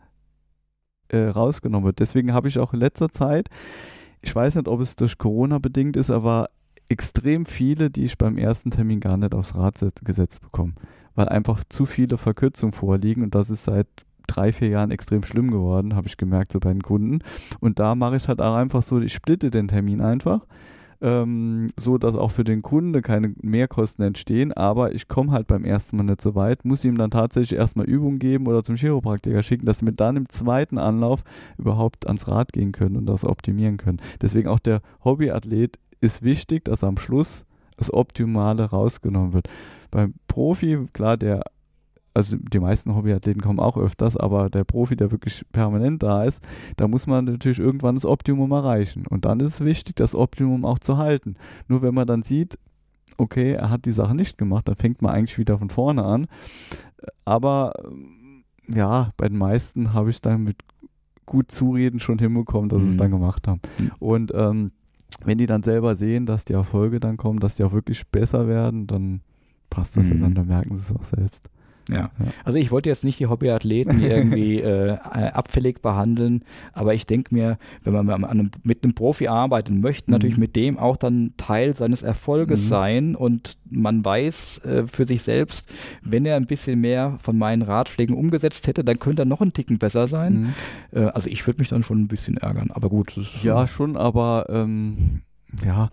[1.07, 1.99] äh, rausgenommen wird.
[1.99, 3.49] Deswegen habe ich auch in letzter Zeit,
[4.21, 6.49] ich weiß nicht, ob es durch Corona bedingt ist, aber
[6.89, 10.73] extrem viele, die ich beim ersten Termin gar nicht aufs Rad gesetzt bekomme,
[11.15, 13.87] weil einfach zu viele Verkürzungen vorliegen und das ist seit
[14.29, 17.19] drei, vier Jahren extrem schlimm geworden, habe ich gemerkt, so bei den Kunden.
[17.59, 20.45] Und da mache ich es halt auch einfach so, ich splitte den Termin einfach.
[21.01, 25.63] Ähm, so dass auch für den Kunde keine Mehrkosten entstehen, aber ich komme halt beim
[25.63, 29.41] ersten Mal nicht so weit, muss ihm dann tatsächlich erstmal Übungen geben oder zum Chiropraktiker
[29.41, 31.23] schicken, dass wir dann im zweiten Anlauf
[31.57, 34.01] überhaupt ans Rad gehen können und das optimieren können.
[34.21, 37.45] Deswegen auch der Hobbyathlet ist wichtig, dass am Schluss
[37.77, 39.47] das Optimale rausgenommen wird.
[39.91, 41.43] Beim Profi, klar, der
[42.13, 46.43] also die meisten Hobbyathleten kommen auch öfters, aber der Profi, der wirklich permanent da ist,
[46.77, 49.05] da muss man natürlich irgendwann das Optimum erreichen.
[49.07, 51.35] Und dann ist es wichtig, das Optimum auch zu halten.
[51.67, 52.57] Nur wenn man dann sieht,
[53.17, 56.27] okay, er hat die Sache nicht gemacht, dann fängt man eigentlich wieder von vorne an.
[57.25, 57.73] Aber
[58.67, 60.57] ja, bei den meisten habe ich dann mit
[61.25, 62.85] gut Zureden schon hinbekommen, dass mhm.
[62.85, 63.61] sie es dann gemacht haben.
[63.77, 63.91] Mhm.
[63.99, 64.71] Und ähm,
[65.23, 68.47] wenn die dann selber sehen, dass die Erfolge dann kommen, dass die auch wirklich besser
[68.47, 69.21] werden, dann
[69.69, 70.13] passt das mhm.
[70.13, 71.49] ja dann, dann merken sie es auch selbst.
[71.91, 72.11] Ja.
[72.43, 74.97] Also ich wollte jetzt nicht die Hobbyathleten irgendwie äh,
[75.33, 80.13] abfällig behandeln, aber ich denke mir, wenn man einem, mit einem Profi arbeiten möchte, mhm.
[80.13, 82.67] natürlich mit dem auch dann Teil seines Erfolges mhm.
[82.67, 85.69] sein und man weiß äh, für sich selbst,
[86.01, 89.53] wenn er ein bisschen mehr von meinen Ratschlägen umgesetzt hätte, dann könnte er noch einen
[89.53, 90.53] Ticken besser sein.
[90.93, 90.99] Mhm.
[90.99, 93.15] Äh, also ich würde mich dann schon ein bisschen ärgern, aber gut.
[93.43, 95.21] ja, schon, aber ähm,
[95.65, 95.89] ja,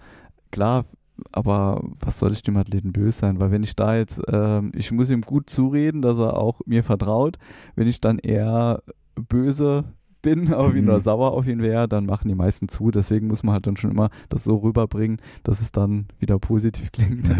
[0.50, 0.84] klar,
[1.32, 3.40] aber was soll ich dem Athleten böse sein?
[3.40, 6.82] Weil wenn ich da jetzt, ähm, ich muss ihm gut zureden, dass er auch mir
[6.82, 7.38] vertraut.
[7.74, 8.82] Wenn ich dann eher
[9.14, 9.84] böse
[10.22, 10.90] bin auf ihn mhm.
[10.90, 12.90] oder sauer auf ihn wäre, dann machen die meisten zu.
[12.90, 16.92] Deswegen muss man halt dann schon immer das so rüberbringen, dass es dann wieder positiv
[16.92, 17.30] klingt.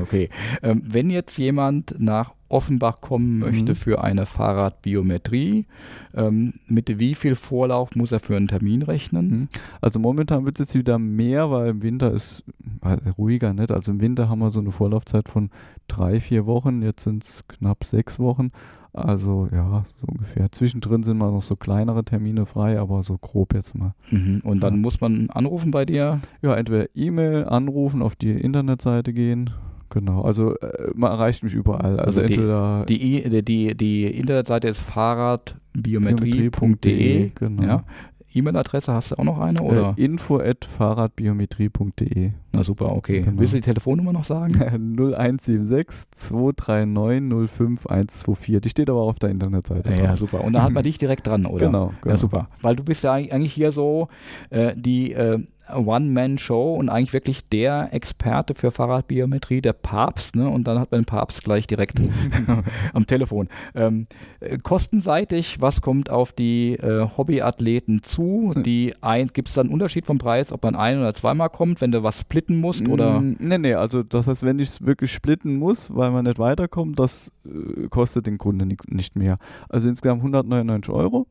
[0.00, 0.28] okay.
[0.62, 3.76] Ähm, wenn jetzt jemand nach Offenbach kommen möchte mhm.
[3.76, 5.66] für eine Fahrradbiometrie,
[6.14, 9.30] ähm, mit wie viel Vorlauf muss er für einen Termin rechnen?
[9.30, 9.48] Mhm.
[9.80, 12.42] Also momentan wird es wieder mehr, weil im Winter ist
[13.16, 13.70] ruhiger, nicht?
[13.70, 15.50] Also im Winter haben wir so eine Vorlaufzeit von
[15.86, 18.50] drei, vier Wochen, jetzt sind es knapp sechs Wochen.
[18.92, 20.50] Also ja, so ungefähr.
[20.52, 23.94] Zwischendrin sind mal noch so kleinere Termine frei, aber so grob jetzt mal.
[24.10, 24.40] Mhm.
[24.44, 24.80] Und dann ja.
[24.80, 26.20] muss man anrufen bei dir?
[26.42, 29.50] Ja, entweder E-Mail, anrufen, auf die Internetseite gehen.
[29.90, 31.98] Genau, also äh, man erreicht mich überall.
[31.98, 37.32] Also, also entweder die, die, die, die Internetseite ist fahrradbiometrie.de.
[37.34, 37.62] Genau.
[37.62, 37.82] Ja.
[38.32, 39.60] E-Mail-Adresse hast du auch noch eine?
[39.60, 39.94] Oder?
[39.96, 42.30] Äh, info at fahrradbiometrie.de.
[42.52, 43.22] Na super, okay.
[43.22, 43.40] Genau.
[43.40, 44.54] Willst du die Telefonnummer noch sagen?
[44.54, 48.60] 0176 239 05124.
[48.60, 49.90] Die steht aber auch auf der Internetseite.
[49.90, 50.44] Ja, ja, super.
[50.44, 51.66] Und da hat man dich direkt dran, oder?
[51.66, 52.14] Genau, genau.
[52.14, 52.48] Ja, super.
[52.62, 54.08] Weil du bist ja eigentlich hier so
[54.50, 55.38] äh, die äh,
[55.74, 60.48] One-Man-Show und eigentlich wirklich der Experte für Fahrradbiometrie, der Papst, ne?
[60.48, 62.00] Und dann hat man den Papst gleich direkt
[62.92, 63.48] am Telefon.
[63.74, 64.06] Ähm,
[64.40, 68.52] äh, kostenseitig, was kommt auf die äh, Hobbyathleten zu?
[68.56, 68.94] Die
[69.32, 72.02] gibt es dann einen Unterschied vom Preis, ob man ein oder zweimal kommt, wenn du
[72.02, 72.86] was splitten musst?
[72.88, 73.20] Oder?
[73.20, 76.38] Mm, nee, nee, also das heißt, wenn ich es wirklich splitten muss, weil man nicht
[76.38, 79.38] weiterkommt, das äh, kostet den Kunden nicht mehr.
[79.68, 81.26] Also insgesamt 199 Euro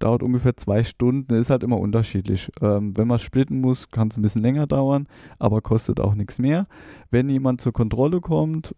[0.00, 2.50] dauert ungefähr zwei Stunden, ist halt immer unterschiedlich.
[2.60, 5.06] Ähm, wenn man splitten muss, kann es ein bisschen länger dauern,
[5.38, 6.66] aber kostet auch nichts mehr.
[7.10, 8.74] Wenn jemand zur Kontrolle kommt,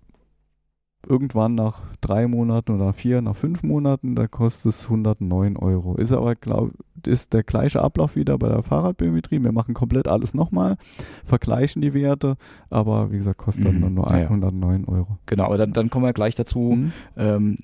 [1.09, 5.97] irgendwann nach drei Monaten oder vier, nach fünf Monaten, da kostet es 109 Euro.
[5.97, 6.73] Ist aber, glaube
[7.07, 9.43] ist der gleiche Ablauf wieder bei der Fahrradbiometrie.
[9.43, 10.77] Wir machen komplett alles nochmal,
[11.25, 12.37] vergleichen die Werte,
[12.71, 13.81] aber wie gesagt, kostet mhm.
[13.83, 15.19] dann nur ja, 109 Euro.
[15.27, 16.93] Genau, aber dann, dann kommen wir gleich dazu, mhm.
[17.17, 17.59] ähm,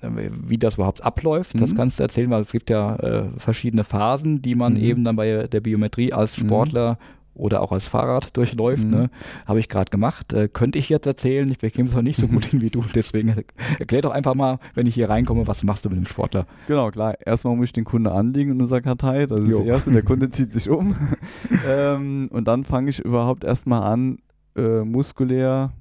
[0.47, 1.55] wie das überhaupt abläuft.
[1.55, 1.59] Mhm.
[1.59, 4.79] Das kannst du erzählen, weil es gibt ja äh, verschiedene Phasen, die man mhm.
[4.79, 6.45] eben dann bei der Biometrie als mhm.
[6.45, 6.97] Sportler
[7.39, 8.83] oder auch als Fahrrad durchläuft.
[8.83, 8.89] Mhm.
[8.89, 9.09] Ne?
[9.45, 10.33] Habe ich gerade gemacht.
[10.33, 11.49] Äh, könnte ich jetzt erzählen.
[11.49, 12.81] Ich bekäme es auch nicht so gut hin wie du.
[12.95, 13.33] Deswegen
[13.79, 16.45] erklär doch einfach mal, wenn ich hier reinkomme, was machst du mit dem Sportler?
[16.67, 17.15] Genau, klar.
[17.25, 19.25] Erstmal muss ich den Kunde anlegen in unserer Kartei.
[19.25, 19.59] Das ist jo.
[19.59, 19.91] das Erste.
[19.91, 20.95] Der Kunde zieht sich um.
[21.67, 24.17] ähm, und dann fange ich überhaupt erstmal an,
[24.55, 25.71] äh, muskulär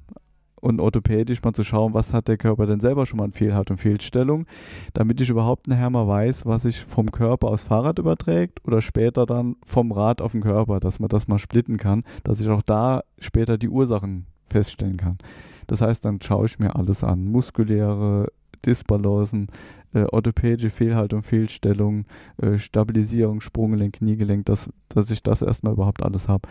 [0.61, 3.71] und orthopädisch mal zu schauen, was hat der Körper denn selber schon mal an Fehlhalt
[3.71, 4.47] und Fehlstellung,
[4.95, 9.27] damit ich überhaupt nachher mal weiß, was sich vom Körper aufs Fahrrad überträgt oder später
[9.27, 12.63] dann vom Rad auf den Körper, dass man das mal splitten kann, dass ich auch
[12.63, 15.19] da später die Ursachen feststellen kann.
[15.67, 18.29] Das heißt, dann schaue ich mir alles an, muskuläre
[18.65, 19.49] Disbalancen,
[19.95, 22.05] äh, orthopädische Fehlhaltung, Fehlstellung,
[22.39, 26.49] äh, Stabilisierung, Sprunggelenk, Kniegelenk, dass, dass ich das erstmal überhaupt alles habe.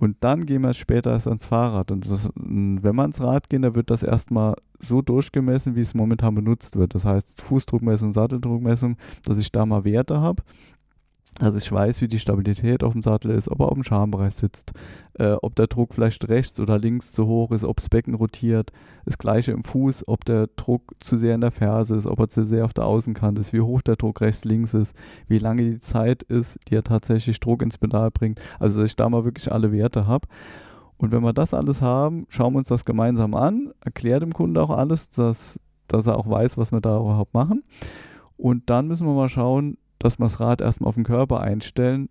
[0.00, 1.90] Und dann gehen wir später erst ans Fahrrad.
[1.90, 5.94] Und das, wenn wir ans Rad gehen, dann wird das erstmal so durchgemessen, wie es
[5.94, 6.94] momentan benutzt wird.
[6.94, 10.42] Das heißt Fußdruckmessung, Satteldruckmessung, dass ich da mal Werte habe
[11.40, 14.34] dass ich weiß, wie die Stabilität auf dem Sattel ist, ob er auf dem Schambereich
[14.34, 14.72] sitzt,
[15.14, 18.72] äh, ob der Druck vielleicht rechts oder links zu hoch ist, ob das Becken rotiert.
[19.06, 22.28] Das gleiche im Fuß, ob der Druck zu sehr in der Ferse ist, ob er
[22.28, 24.94] zu sehr auf der Außenkante ist, wie hoch der Druck rechts, links ist,
[25.28, 28.38] wie lange die Zeit ist, die er tatsächlich Druck ins Pedal bringt.
[28.58, 30.28] Also, dass ich da mal wirklich alle Werte habe.
[30.98, 34.58] Und wenn wir das alles haben, schauen wir uns das gemeinsam an, erklärt dem Kunden
[34.58, 37.64] auch alles, dass, dass er auch weiß, was wir da überhaupt machen.
[38.36, 42.08] Und dann müssen wir mal schauen, dass wir das Rad erstmal auf den Körper einstellen.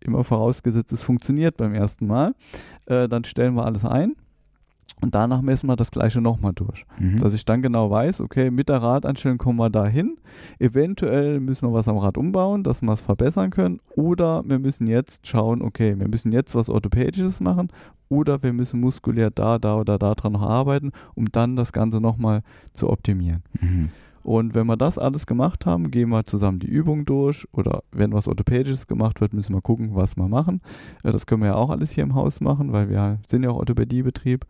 [0.00, 2.34] Immer vorausgesetzt, es funktioniert beim ersten Mal.
[2.86, 4.16] Äh, dann stellen wir alles ein.
[5.00, 6.86] Und danach messen wir das gleiche nochmal durch.
[6.98, 7.18] Mhm.
[7.18, 10.16] Dass ich dann genau weiß, okay, mit der Radeinstellung kommen wir da hin.
[10.58, 13.80] Eventuell müssen wir was am Rad umbauen, dass wir es verbessern können.
[13.96, 17.68] Oder wir müssen jetzt schauen, okay, wir müssen jetzt was Orthopädisches machen.
[18.08, 22.00] Oder wir müssen muskulär da, da oder da dran noch arbeiten, um dann das Ganze
[22.00, 23.42] nochmal zu optimieren.
[23.60, 23.90] Mhm.
[24.24, 28.14] Und wenn wir das alles gemacht haben, gehen wir zusammen die Übung durch oder wenn
[28.14, 30.62] was Orthopädisches gemacht wird, müssen wir gucken, was wir machen.
[31.02, 33.58] Das können wir ja auch alles hier im Haus machen, weil wir sind ja auch
[33.58, 34.46] Orthopädiebetrieb.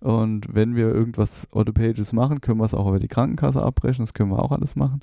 [0.00, 4.12] Und wenn wir irgendwas Orthopädisches machen, können wir es auch über die Krankenkasse abbrechen, das
[4.12, 5.00] können wir auch alles machen.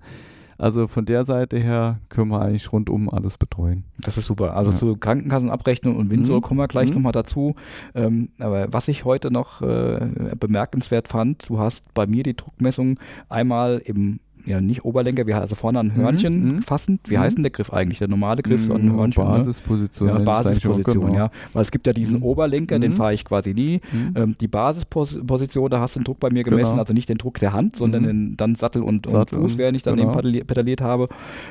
[0.62, 3.84] Also von der Seite her können wir eigentlich rundum alles betreuen.
[3.98, 4.56] Das ist super.
[4.56, 4.78] Also ja.
[4.78, 6.42] zu Krankenkassenabrechnung und Windsor mhm.
[6.42, 6.98] kommen wir gleich mhm.
[6.98, 7.56] nochmal dazu.
[7.96, 13.00] Ähm, aber was ich heute noch äh, bemerkenswert fand, du hast bei mir die Druckmessung
[13.28, 16.62] einmal im ja nicht Oberlenker, wir also vorne ein Hörnchen mhm, mhm.
[16.62, 17.02] fassend.
[17.06, 17.22] Wie mhm.
[17.22, 18.00] heißt denn der Griff eigentlich?
[18.00, 19.24] Der normale Griff mhm, ein Hörnchen.
[19.24, 19.30] Ne?
[19.30, 20.10] Basisposition.
[20.10, 20.20] Ne?
[20.20, 21.16] Ja, Basisposition, genau.
[21.16, 21.32] ja.
[21.54, 22.24] Weil es gibt ja diesen mhm.
[22.24, 22.96] Oberlenker, den mhm.
[22.96, 23.82] fahre ich quasi nie.
[23.92, 24.14] Mhm.
[24.16, 26.82] Ähm, die Basisposition, da hast du den Druck bei mir gemessen, genau.
[26.82, 29.76] also nicht den Druck der Hand, sondern den, dann Sattel und, Sattel und Fuß, während
[29.76, 30.20] ich dann genau.
[30.20, 31.08] eben pedaliert habe.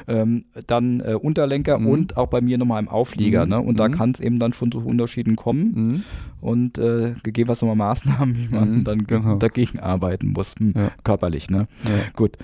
[0.08, 3.46] Ähm, dann äh, Unterlenker und auch bei mir nochmal im Auflieger.
[3.46, 3.60] Ne?
[3.60, 6.04] Und da kann es eben dann schon zu Unterschieden kommen.
[6.40, 9.36] Und äh, gegebenenfalls nochmal Maßnahmen, wie man dann genau.
[9.36, 10.90] dagegen arbeiten muss, ja.
[11.04, 11.50] körperlich.
[11.50, 11.68] Ne?
[11.84, 11.90] Ja.
[12.14, 12.36] Gut.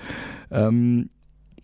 [0.51, 1.09] Ähm,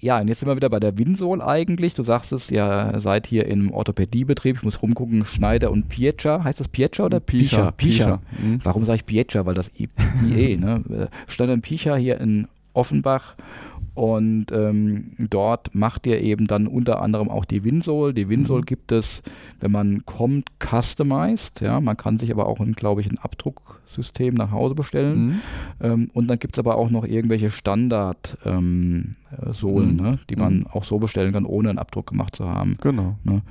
[0.04, 1.94] ja, und jetzt sind wir wieder bei der Winsol eigentlich.
[1.94, 4.58] Du sagst es, ihr seid hier im Orthopädiebetrieb.
[4.58, 6.44] Ich muss rumgucken, Schneider und Pietscher.
[6.44, 7.72] Heißt das Pietscher oder Picher?
[7.72, 8.22] Picher.
[8.42, 8.60] Mhm.
[8.64, 9.46] Warum sage ich Pietscher?
[9.46, 11.10] Weil das IE, ne?
[11.28, 13.36] Schneider und Picher hier in Offenbach.
[13.96, 18.14] Und ähm, dort macht ihr eben dann unter anderem auch die Winsol.
[18.14, 18.66] Die Winsol mhm.
[18.66, 19.22] gibt es,
[19.60, 21.62] wenn man kommt, customized.
[21.62, 25.26] Ja, man kann sich aber auch, glaube ich, ein Abdrucksystem nach Hause bestellen.
[25.26, 25.40] Mhm.
[25.80, 30.02] Ähm, und dann gibt es aber auch noch irgendwelche Standard-Sohlen, ähm, mhm.
[30.02, 30.68] ne, die man mhm.
[30.68, 32.78] auch so bestellen kann, ohne einen Abdruck gemacht zu haben.
[32.82, 33.18] Genau.
[33.24, 33.44] Ne?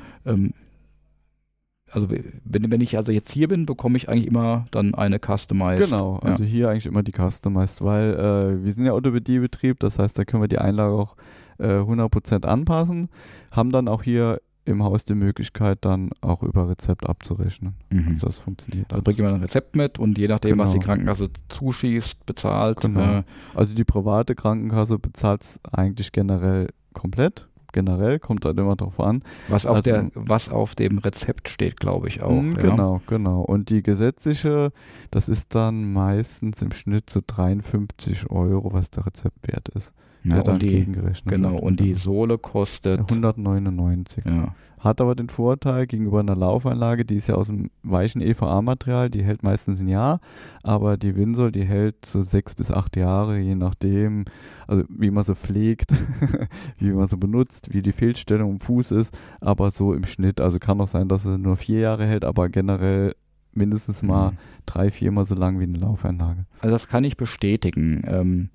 [1.93, 5.91] Also wenn, wenn ich also jetzt hier bin, bekomme ich eigentlich immer dann eine Customized.
[5.91, 6.49] Genau, also ja.
[6.49, 10.43] hier eigentlich immer die Customized, weil äh, wir sind ja Orthopädiebetrieb, das heißt, da können
[10.43, 11.17] wir die Einlage auch
[11.59, 13.09] äh, 100% anpassen,
[13.51, 17.75] haben dann auch hier im Haus die Möglichkeit, dann auch über Rezept abzurechnen.
[17.91, 18.13] Mhm.
[18.15, 18.91] Also das funktioniert.
[18.91, 20.65] Also bringt jemand ein Rezept mit und je nachdem, genau.
[20.65, 20.87] was die genau.
[20.87, 22.81] Krankenkasse zuschießt, bezahlt.
[22.81, 23.19] Genau.
[23.19, 23.23] Äh,
[23.55, 29.23] also die private Krankenkasse bezahlt es eigentlich generell komplett generell, kommt halt immer drauf an.
[29.49, 32.41] Was auf, also, der, was auf dem Rezept steht, glaube ich auch.
[32.41, 33.03] Mh, genau, ja.
[33.07, 33.41] genau.
[33.41, 34.73] Und die gesetzliche,
[35.11, 39.93] das ist dann meistens im Schnitt so 53 Euro, was der Rezeptwert ist.
[40.25, 40.87] Ja, und die,
[41.27, 44.25] genau, und die Sohle kostet 199.
[44.25, 44.55] Ja.
[44.83, 49.23] Hat aber den Vorteil gegenüber einer Laufeinlage, die ist ja aus dem weichen EVA-Material, die
[49.23, 50.19] hält meistens ein Jahr,
[50.65, 54.25] aber die Winsol, die hält so sechs bis acht Jahre, je nachdem,
[54.67, 55.95] also wie man sie pflegt,
[56.79, 60.59] wie man sie benutzt, wie die Fehlstellung im Fuß ist, aber so im Schnitt, also
[60.59, 63.15] kann auch sein, dass sie nur vier Jahre hält, aber generell
[63.53, 64.37] mindestens mal mhm.
[64.67, 66.47] drei, viermal so lang wie eine Laufeinlage.
[66.61, 68.03] Also das kann ich bestätigen.
[68.07, 68.49] Ähm,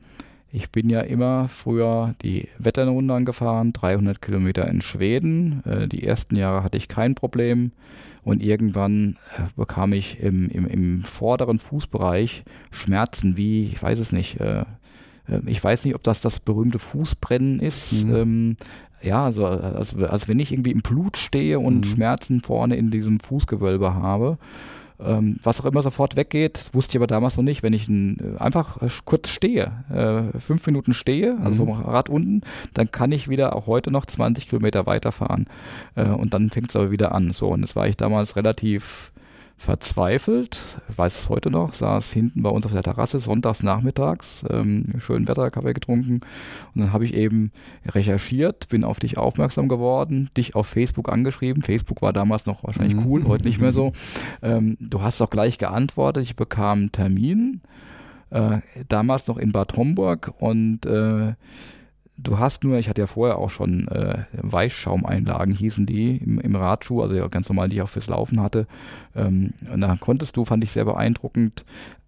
[0.51, 5.63] ich bin ja immer früher die Wetternrunde angefahren, 300 Kilometer in Schweden.
[5.65, 7.71] Äh, die ersten Jahre hatte ich kein Problem
[8.23, 14.11] und irgendwann äh, bekam ich im, im, im, vorderen Fußbereich Schmerzen wie, ich weiß es
[14.11, 14.65] nicht, äh,
[15.45, 18.05] ich weiß nicht, ob das das berühmte Fußbrennen ist.
[18.05, 18.15] Mhm.
[18.15, 18.57] Ähm,
[19.01, 21.91] ja, also als, als wenn ich irgendwie im Blut stehe und mhm.
[21.91, 24.37] Schmerzen vorne in diesem Fußgewölbe habe.
[24.99, 27.61] Ähm, was auch immer sofort weggeht, wusste ich aber damals noch nicht.
[27.61, 31.73] Wenn ich ein, äh, einfach äh, kurz stehe, äh, fünf Minuten stehe, also mhm.
[31.73, 32.41] vom Rad unten,
[32.73, 35.45] dann kann ich wieder auch heute noch 20 Kilometer weiterfahren.
[35.95, 37.33] Äh, und dann fängt es aber wieder an.
[37.33, 39.11] So, und das war ich damals relativ
[39.57, 44.45] verzweifelt, ich weiß es heute noch, saß hinten bei uns auf der Terrasse sonntags nachmittags,
[44.49, 46.21] ähm, schön Wetter, Kaffee getrunken
[46.75, 47.51] und dann habe ich eben
[47.87, 51.63] recherchiert, bin auf dich aufmerksam geworden, dich auf Facebook angeschrieben.
[51.63, 53.05] Facebook war damals noch wahrscheinlich mhm.
[53.07, 53.93] cool, heute nicht mehr so.
[54.43, 57.61] Ähm, du hast doch gleich geantwortet, ich bekam einen Termin,
[58.29, 61.33] äh, damals noch in Bad Homburg und äh,
[62.17, 66.55] Du hast nur, ich hatte ja vorher auch schon äh, Weichschaumeinlagen, hießen die im, im
[66.55, 68.65] Radschuh, also ja, ganz normal, die ich auch fürs Laufen hatte.
[69.15, 71.63] Ähm, und da konntest du, fand ich sehr beeindruckend,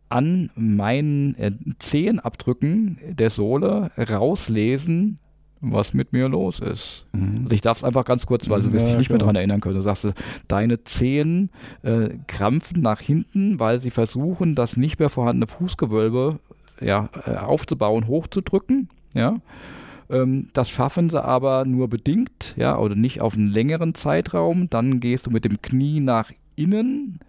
[0.09, 5.19] an meinen äh, Zehenabdrücken der Sohle rauslesen,
[5.61, 7.05] was mit mir los ist.
[7.11, 7.41] Mhm.
[7.43, 9.35] Also ich darf es einfach ganz kurz, weil du wirst ja, dich nicht mehr daran
[9.35, 9.75] erinnern können.
[9.75, 10.07] Du sagst,
[10.47, 11.49] deine Zehen
[11.83, 16.39] äh, krampfen nach hinten, weil sie versuchen, das nicht mehr vorhandene Fußgewölbe
[16.81, 18.89] ja, äh, aufzubauen, hochzudrücken.
[19.13, 19.35] Ja.
[20.09, 24.69] Ähm, das schaffen sie aber nur bedingt, ja, oder nicht auf einen längeren Zeitraum.
[24.69, 27.19] Dann gehst du mit dem Knie nach innen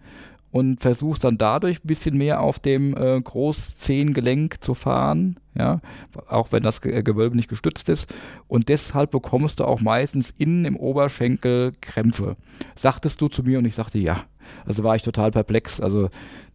[0.51, 5.79] und versuchst dann dadurch ein bisschen mehr auf dem äh, Großzehengelenk zu fahren, ja,
[6.27, 8.07] auch wenn das Ge Gewölbe nicht gestützt ist.
[8.47, 12.35] Und deshalb bekommst du auch meistens innen im Oberschenkel Krämpfe.
[12.75, 14.25] Sagtest du zu mir und ich sagte ja.
[14.65, 15.79] Also war ich total perplex.
[15.79, 16.09] Also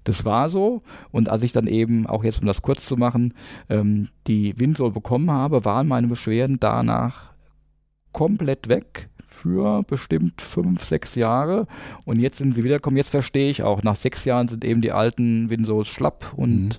[0.05, 0.83] das war so.
[1.11, 3.35] Und als ich dann eben, auch jetzt um das kurz zu machen,
[3.69, 7.33] ähm, die Winsol bekommen habe, waren meine Beschwerden danach
[8.13, 11.67] komplett weg für bestimmt fünf, sechs Jahre.
[12.05, 12.97] Und jetzt sind sie wiedergekommen.
[12.97, 16.71] Jetzt verstehe ich auch, nach sechs Jahren sind eben die alten Winsols schlapp und mhm.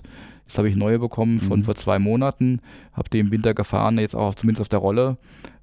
[0.44, 1.64] jetzt habe ich neue bekommen von mhm.
[1.64, 2.60] vor zwei Monaten.
[2.92, 5.18] Habe die im Winter gefahren, jetzt auch zumindest auf der Rolle.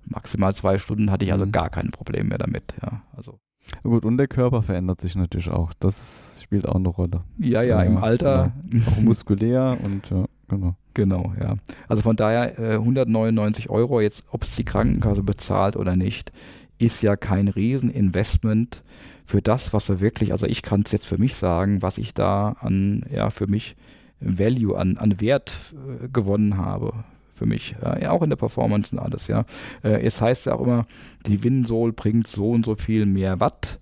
[0.06, 1.52] Maximal zwei Stunden hatte ich also mhm.
[1.52, 2.76] gar kein Problem mehr damit.
[2.82, 3.40] Ja, also.
[3.84, 5.74] Gut, und der Körper verändert sich natürlich auch.
[5.80, 7.22] Das spielt auch eine Rolle.
[7.38, 8.54] Ja, ja, im Alter.
[8.72, 10.26] Ja, auch muskulär und ja.
[10.48, 10.76] genau.
[10.94, 11.56] Genau, ja.
[11.90, 16.32] Also von daher äh, 199 Euro, jetzt ob es die Krankenkasse bezahlt oder nicht,
[16.78, 18.82] ist ja kein Rieseninvestment
[19.26, 22.14] für das, was wir wirklich, also ich kann es jetzt für mich sagen, was ich
[22.14, 23.76] da an, ja, für mich
[24.22, 27.04] Value, an, an Wert äh, gewonnen habe
[27.36, 27.76] für mich.
[27.82, 29.46] Ja, auch in der Performance und alles, ja.
[29.84, 30.86] Äh, es heißt ja auch immer,
[31.28, 33.78] die Windsol bringt so und so viel mehr Watt.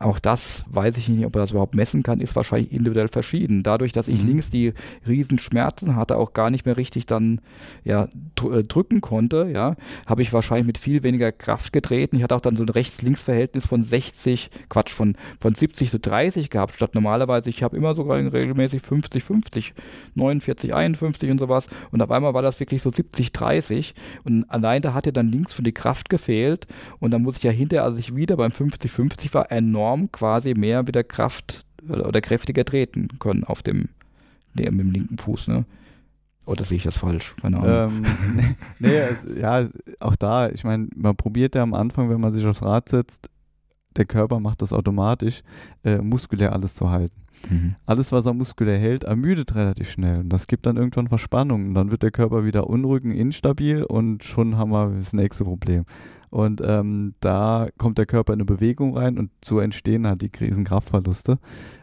[0.00, 3.64] Auch das weiß ich nicht, ob er das überhaupt messen kann, ist wahrscheinlich individuell verschieden.
[3.64, 4.28] Dadurch, dass ich mhm.
[4.28, 4.72] links die
[5.08, 7.40] Riesenschmerzen hatte, auch gar nicht mehr richtig dann
[7.82, 9.74] ja, äh, drücken konnte, ja,
[10.06, 12.16] habe ich wahrscheinlich mit viel weniger Kraft getreten.
[12.16, 16.48] Ich hatte auch dann so ein Rechts-Links-Verhältnis von 60, Quatsch, von, von 70 zu 30
[16.48, 19.74] gehabt, statt normalerweise, ich habe immer sogar regelmäßig 50, 50,
[20.14, 21.66] 49, 51 und sowas.
[21.90, 23.94] Und auf einmal war das wirklich so 70, 30.
[24.22, 26.68] Und allein da hat ja dann links schon die Kraft gefehlt.
[27.00, 30.12] Und dann muss ich ja hinterher, als ich wieder beim 50, 50 war, enorm enorm
[30.12, 33.88] quasi mehr wieder Kraft oder kräftiger treten können auf dem,
[34.54, 35.64] dem, mit dem linken Fuß, ne?
[36.44, 37.34] Oder sehe ich das falsch?
[37.42, 38.04] Keine Ahnung.
[38.06, 39.68] Ähm, nee, es, ja,
[40.00, 43.28] auch da, ich meine, man probiert ja am Anfang, wenn man sich aufs Rad setzt,
[43.96, 45.42] der Körper macht das automatisch,
[45.84, 47.20] äh, muskulär alles zu halten.
[47.50, 47.76] Mhm.
[47.84, 50.20] Alles, was er muskulär hält, ermüdet relativ schnell.
[50.20, 51.74] Und das gibt dann irgendwann Verspannungen.
[51.74, 55.84] Dann wird der Körper wieder unruhig, instabil und schon haben wir das nächste Problem.
[56.30, 60.30] Und ähm, da kommt der Körper in eine Bewegung rein und so entstehen halt die
[60.30, 61.38] Krisenkraftverluste.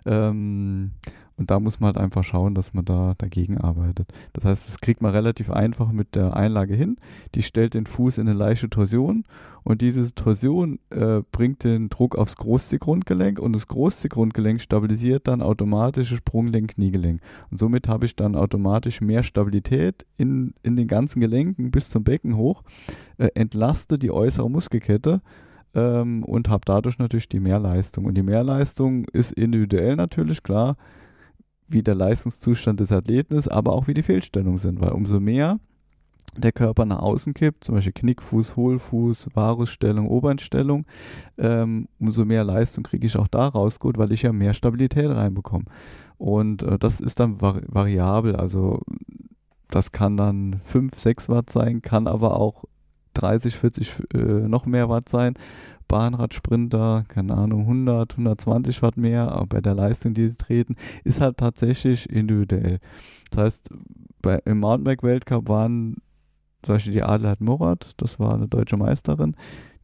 [0.06, 0.92] Ähm,
[1.38, 4.12] und da muss man halt einfach schauen, dass man da dagegen arbeitet.
[4.34, 6.98] Das heißt, das kriegt man relativ einfach mit der Einlage hin.
[7.36, 9.26] Die stellt den Fuß in eine leichte Torsion
[9.66, 16.12] und diese Torsion äh, bringt den Druck aufs Großziegrundgelenk und das Großziegrundgelenk stabilisiert dann automatisch
[16.12, 17.20] das Sprunggelenk-Kniegelenk.
[17.50, 22.04] Und somit habe ich dann automatisch mehr Stabilität in, in den ganzen Gelenken bis zum
[22.04, 22.62] Becken hoch,
[23.18, 25.24] äh, entlaste die äußere Muskelkette
[25.74, 28.06] ähm, und habe dadurch natürlich die Mehrleistung.
[28.06, 30.78] Und die Mehrleistung ist individuell natürlich, klar
[31.68, 35.60] wie der Leistungszustand des Athleten ist, aber auch wie die Fehlstellungen sind, weil umso mehr
[36.38, 40.86] der Körper nach außen kippt, zum Beispiel Knickfuß, Hohlfuß, Varusstellung, Obernstellung,
[41.38, 45.10] ähm, umso mehr Leistung kriege ich auch da raus gut, weil ich ja mehr Stabilität
[45.10, 45.66] reinbekomme.
[46.18, 48.82] Und äh, das ist dann vari variabel, also
[49.70, 52.66] das kann dann 5, 6 Watt sein, kann aber auch
[53.14, 55.36] 30, 40 äh, noch mehr Watt sein.
[55.88, 61.22] Bahnradsprinter, keine Ahnung, 100, 120 Watt mehr, aber bei der Leistung, die sie treten, ist
[61.22, 62.80] halt tatsächlich individuell.
[63.30, 63.70] Das heißt,
[64.22, 65.98] bei, im Mountainbike-Weltcup waren
[66.66, 69.36] zum Beispiel die Adelheid Murat, das war eine deutsche Meisterin,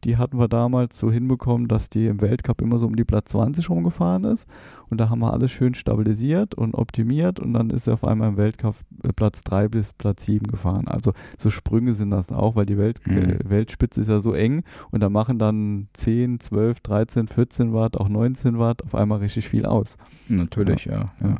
[0.04, 3.30] die hatten wir damals so hinbekommen, dass die im Weltcup immer so um die Platz
[3.30, 4.48] 20 rumgefahren ist.
[4.88, 8.30] Und da haben wir alles schön stabilisiert und optimiert und dann ist sie auf einmal
[8.30, 10.88] im Weltcup äh, Platz 3 bis Platz 7 gefahren.
[10.88, 13.18] Also so Sprünge sind das auch, weil die Welt, mhm.
[13.18, 17.96] äh, Weltspitze ist ja so eng und da machen dann 10, 12, 13, 14 Watt,
[17.96, 19.96] auch 19 Watt auf einmal richtig viel aus.
[20.28, 21.06] Natürlich, ja.
[21.20, 21.28] ja.
[21.28, 21.36] ja.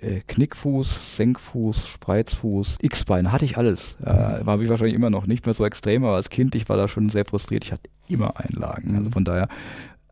[0.00, 3.96] Äh, Knickfuß, Senkfuß, Spreizfuß, X-Bein, hatte ich alles.
[4.00, 6.76] Äh, war wie wahrscheinlich immer noch nicht mehr so extrem, aber als Kind, ich war
[6.76, 7.64] da schon sehr frustriert.
[7.64, 8.88] Ich hatte immer Einlagen.
[8.88, 8.96] Also mhm.
[8.98, 9.48] Also von daher,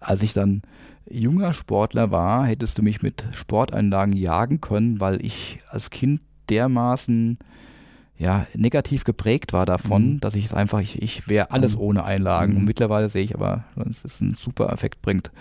[0.01, 0.63] als ich dann
[1.09, 7.39] junger Sportler war, hättest du mich mit Sporteinlagen jagen können, weil ich als Kind dermaßen
[8.17, 10.21] ja, negativ geprägt war davon, mhm.
[10.21, 11.83] dass ich es einfach, ich, ich wäre alles mhm.
[11.83, 12.53] ohne Einlagen.
[12.53, 12.59] Mhm.
[12.61, 15.33] Und mittlerweile sehe ich aber, dass es einen super Effekt bringt.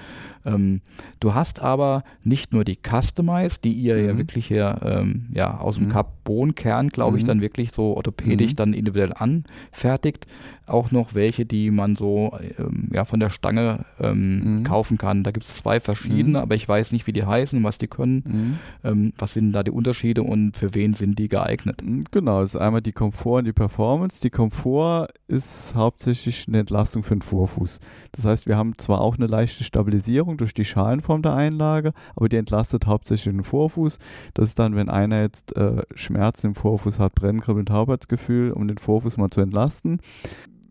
[0.43, 0.81] Ähm,
[1.19, 4.17] du hast aber nicht nur die Customize, die ihr ja mhm.
[4.17, 5.91] wirklich hier ähm, ja, aus dem mhm.
[5.91, 7.27] Carbonkern, glaube ich, mhm.
[7.27, 10.25] dann wirklich so orthopädisch dann individuell anfertigt,
[10.67, 15.23] auch noch welche, die man so ähm, ja, von der Stange ähm, kaufen kann.
[15.23, 17.87] Da gibt es zwei verschiedene, aber ich weiß nicht, wie die heißen und was die
[17.87, 18.59] können.
[18.83, 21.83] Ähm, was sind da die Unterschiede und für wen sind die geeignet?
[22.11, 24.21] Genau, das ist einmal die Komfort und die Performance.
[24.21, 27.79] Die Komfort ist hauptsächlich eine Entlastung für den Vorfuß.
[28.11, 32.29] Das heißt, wir haben zwar auch eine leichte Stabilisierung durch die Schalenform der Einlage, aber
[32.29, 33.97] die entlastet hauptsächlich den Vorfuß.
[34.33, 38.67] Das ist dann, wenn einer jetzt äh, Schmerzen im Vorfuß hat, Brennen, Kribbeln, Taubheitsgefühl, um
[38.67, 39.99] den Vorfuß mal zu entlasten,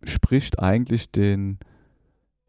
[0.04, 1.58] spricht eigentlich den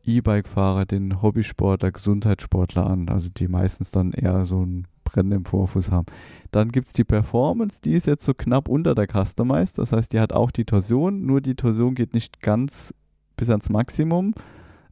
[0.06, 5.92] E-Bike-Fahrer, den Hobbysportler, Gesundheitssportler an, also die meistens dann eher so ein Brennen im Vorfuß
[5.92, 6.08] haben.
[6.52, 10.14] Dann gibt es die Performance, die ist jetzt so knapp unter der Customized, das heißt,
[10.14, 12.94] die hat auch die Torsion, nur die Torsion geht nicht ganz
[13.38, 14.34] bis ans Maximum,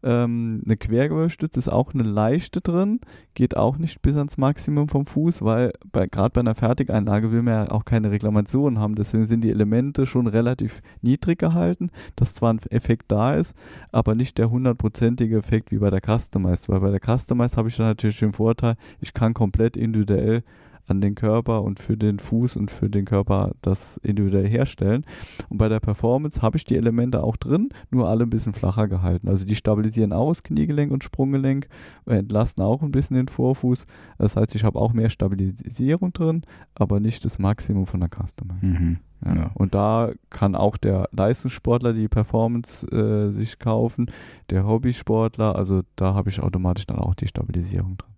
[0.04, 3.00] ähm, eine Quergewölbstütze ist auch eine leichte drin,
[3.34, 7.54] geht auch nicht bis ans Maximum vom Fuß, weil gerade bei einer Fertigeinlage will man
[7.54, 8.96] ja auch keine Reklamation haben.
[8.96, 13.56] Deswegen sind die Elemente schon relativ niedrig gehalten, dass zwar ein Effekt da ist,
[13.92, 16.70] aber nicht der hundertprozentige Effekt wie bei der Customized.
[16.70, 20.44] Weil bei der Customized habe ich dann natürlich den Vorteil, ich kann komplett individuell
[20.92, 25.06] an den Körper und für den Fuß und für den Körper das individuell herstellen.
[25.50, 28.88] Und bei der Performance habe ich die Elemente auch drin, nur alle ein bisschen flacher
[28.88, 29.28] gehalten.
[29.28, 31.68] Also die stabilisieren aus Kniegelenk und Sprunggelenk,
[32.06, 33.88] entlasten auch ein bisschen den Vorfuß.
[34.18, 36.44] Das heißt, ich habe auch mehr Stabilisierung drin,
[36.76, 38.56] aber nicht das Maximum von der Customer.
[38.62, 39.00] Mhm.
[39.26, 39.36] Ja.
[39.36, 39.52] Ja.
[39.54, 44.08] Und da kann auch der Leistungssportler die Performance äh, sich kaufen,
[44.50, 48.11] der Hobbysportler, also da habe ich automatisch dann auch die Stabilisierung drin.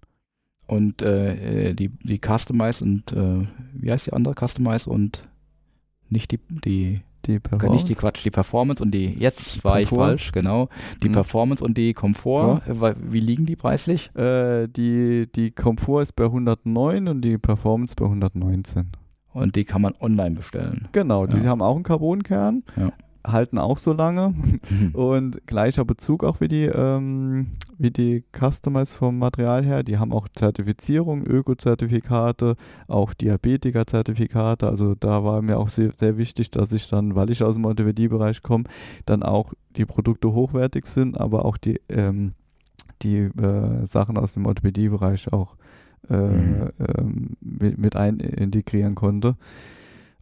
[0.66, 4.34] Und äh, äh, die, die Customize und äh, wie heißt die andere?
[4.36, 5.28] Customize und
[6.10, 7.76] nicht die, die die Performance.
[7.76, 9.82] Nicht die Quatsch, die Performance und die, jetzt war Komfort.
[9.82, 10.68] ich falsch, genau.
[11.02, 11.14] Die mhm.
[11.14, 12.96] Performance und die Komfort, ja.
[13.00, 14.14] wie liegen die preislich?
[14.16, 18.92] Äh, die, die Komfort ist bei 109 und die Performance bei 119.
[19.32, 20.90] Und die kann man online bestellen.
[20.92, 21.46] Genau, die ja.
[21.46, 22.64] haben auch einen Carbonkern.
[22.76, 22.92] Ja
[23.26, 24.34] halten auch so lange
[24.94, 27.48] und gleicher Bezug auch wie die, ähm,
[27.78, 29.84] wie die Customers vom Material her.
[29.84, 32.56] Die haben auch Zertifizierung, Öko-Zertifikate,
[32.88, 34.68] auch Diabetiker-Zertifikate.
[34.68, 37.66] Also da war mir auch sehr, sehr wichtig, dass ich dann, weil ich aus dem
[37.66, 38.66] Orthopädie-Bereich komme,
[39.06, 42.34] dann auch die Produkte hochwertig sind, aber auch die, ähm,
[43.02, 45.56] die äh, Sachen aus dem Orthopädie-Bereich auch
[46.10, 46.70] äh, mhm.
[46.80, 49.36] ähm, mit, mit ein integrieren konnte.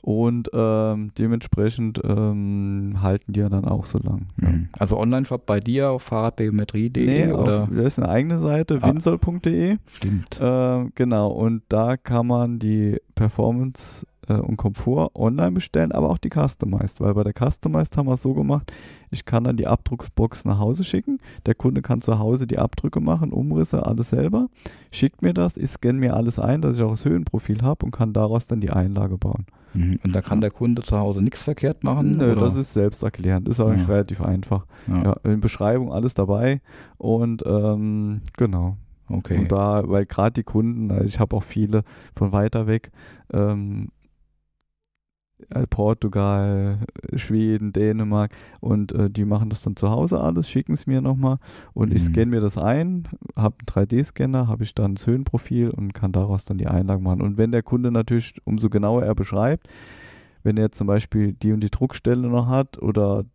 [0.01, 4.27] Und ähm, dementsprechend ähm, halten die ja dann auch so lang.
[4.37, 4.69] Mhm.
[4.79, 7.05] Also Online-Shop bei dir auf fahrradbiometrie.de?
[7.05, 7.63] Nee, oder?
[7.63, 8.89] Auf, das ist eine eigene Seite, ah.
[8.89, 9.77] winsol.de.
[9.93, 10.39] Stimmt.
[10.41, 16.17] Äh, genau, und da kann man die Performance äh, und Komfort online bestellen, aber auch
[16.17, 18.71] die Customized, weil bei der Customized haben wir es so gemacht,
[19.09, 23.01] ich kann dann die Abdrucksbox nach Hause schicken, der Kunde kann zu Hause die Abdrücke
[23.01, 24.47] machen, Umrisse, alles selber,
[24.91, 27.91] schickt mir das, ich scanne mir alles ein, dass ich auch das Höhenprofil habe und
[27.91, 29.45] kann daraus dann die Einlage bauen.
[29.73, 29.99] Mhm.
[30.03, 32.11] Und da kann der Kunde zu Hause nichts verkehrt machen?
[32.11, 32.41] Nö, oder?
[32.45, 33.47] das ist selbsterklärend.
[33.47, 33.93] Das ist eigentlich ja.
[33.93, 34.65] relativ einfach.
[34.87, 35.03] Ja.
[35.03, 35.31] ja.
[35.31, 36.61] in Beschreibung alles dabei
[36.97, 38.77] und ähm, genau.
[39.09, 39.39] Okay.
[39.39, 41.83] Und da, weil gerade die Kunden, also ich habe auch viele
[42.15, 42.91] von weiter weg,
[43.33, 44.00] ähm, äh,
[45.69, 46.79] Portugal,
[47.15, 51.37] Schweden, Dänemark und äh, die machen das dann zu Hause alles, schicken es mir nochmal
[51.73, 51.95] und mhm.
[51.95, 56.11] ich scanne mir das ein, habe einen 3D-Scanner, habe ich dann das Höhenprofil und kann
[56.11, 57.21] daraus dann die Einlage machen.
[57.21, 59.67] Und wenn der Kunde natürlich, umso genauer er beschreibt,
[60.43, 63.25] wenn er zum Beispiel die und die Druckstelle noch hat oder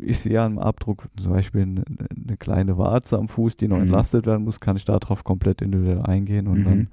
[0.00, 1.84] ich sehe am Abdruck zum Beispiel eine,
[2.26, 3.84] eine, kleine Warze am Fuß, die noch mhm.
[3.84, 6.64] entlastet werden muss, kann ich darauf komplett individuell eingehen und mhm.
[6.64, 6.88] dann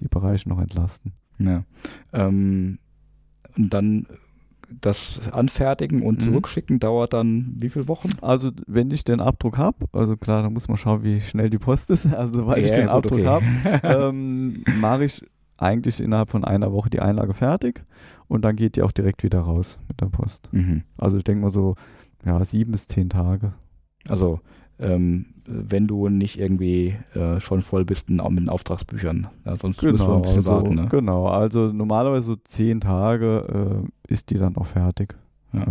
[0.00, 1.12] die Bereiche noch entlasten.
[1.38, 1.64] Ja.
[2.12, 2.78] Ähm,
[3.56, 4.06] und dann
[4.80, 6.26] das Anfertigen und mhm.
[6.26, 8.08] Zurückschicken dauert dann wie viele Wochen?
[8.22, 11.58] Also wenn ich den Abdruck habe, also klar, da muss man schauen, wie schnell die
[11.58, 12.06] Post ist.
[12.14, 13.26] Also weil ja, ich den gut, Abdruck okay.
[13.26, 15.24] habe, ähm, mache ich
[15.56, 17.84] eigentlich innerhalb von einer Woche die Einlage fertig
[18.28, 20.48] und dann geht die auch direkt wieder raus mit der Post.
[20.52, 20.82] Mhm.
[20.96, 21.76] Also ich denke mal so,
[22.24, 23.52] ja, sieben bis zehn Tage.
[24.08, 24.40] Also
[24.78, 29.28] ähm, wenn du nicht irgendwie äh, schon voll bist mit den Auftragsbüchern.
[29.44, 30.74] Ja, sonst genau, musst du ein bisschen also, warten.
[30.74, 30.88] Ne?
[30.90, 35.14] Genau, also normalerweise so zehn Tage äh, ist die dann auch fertig.
[35.52, 35.66] Ja.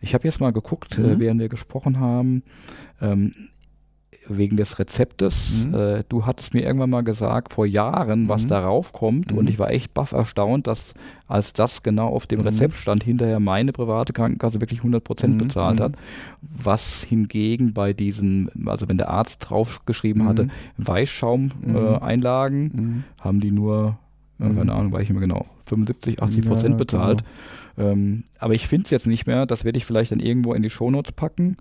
[0.00, 1.10] Ich habe jetzt mal geguckt, äh, mhm.
[1.10, 2.42] äh, während wir gesprochen haben.
[3.00, 3.32] Ähm,
[4.28, 5.66] wegen des Rezeptes.
[5.66, 5.74] Mhm.
[5.74, 8.48] Äh, du hattest mir irgendwann mal gesagt, vor Jahren, was mhm.
[8.48, 9.32] darauf kommt.
[9.32, 9.38] Mhm.
[9.38, 10.94] Und ich war echt baff erstaunt, dass
[11.26, 12.48] als das genau auf dem mhm.
[12.48, 15.38] Rezept stand, hinterher meine private Krankenkasse wirklich 100 Prozent mhm.
[15.38, 15.92] bezahlt hat.
[15.92, 15.96] Mhm.
[16.40, 20.48] Was hingegen bei diesen, also wenn der Arzt draufgeschrieben hatte,
[20.78, 23.98] Weißschaum-Einlagen, äh, haben die nur,
[24.42, 27.18] äh, keine Ahnung, weiß ich immer genau, 75, 80 Prozent ja, bezahlt.
[27.18, 27.30] Genau.
[27.78, 29.46] Ähm, aber ich finde es jetzt nicht mehr.
[29.46, 31.56] Das werde ich vielleicht dann irgendwo in die Shownotes packen.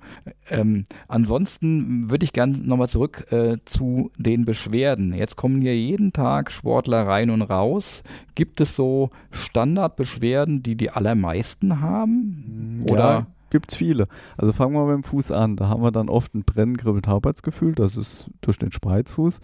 [0.50, 5.14] Ähm, ansonsten würde ich gerne nochmal zurück äh, zu den Beschwerden.
[5.14, 8.04] Jetzt kommen hier jeden Tag Sportler rein und raus.
[8.36, 12.84] Gibt es so Standardbeschwerden, die die allermeisten haben?
[12.90, 12.98] Oder?
[13.00, 14.08] Ja gibt es viele.
[14.38, 15.58] Also fangen wir beim Fuß an.
[15.58, 17.76] Da haben wir dann oft ein Brennen, Kribbeln, Taubheitsgefühl.
[17.76, 19.42] Das ist durch den Spreizfuß.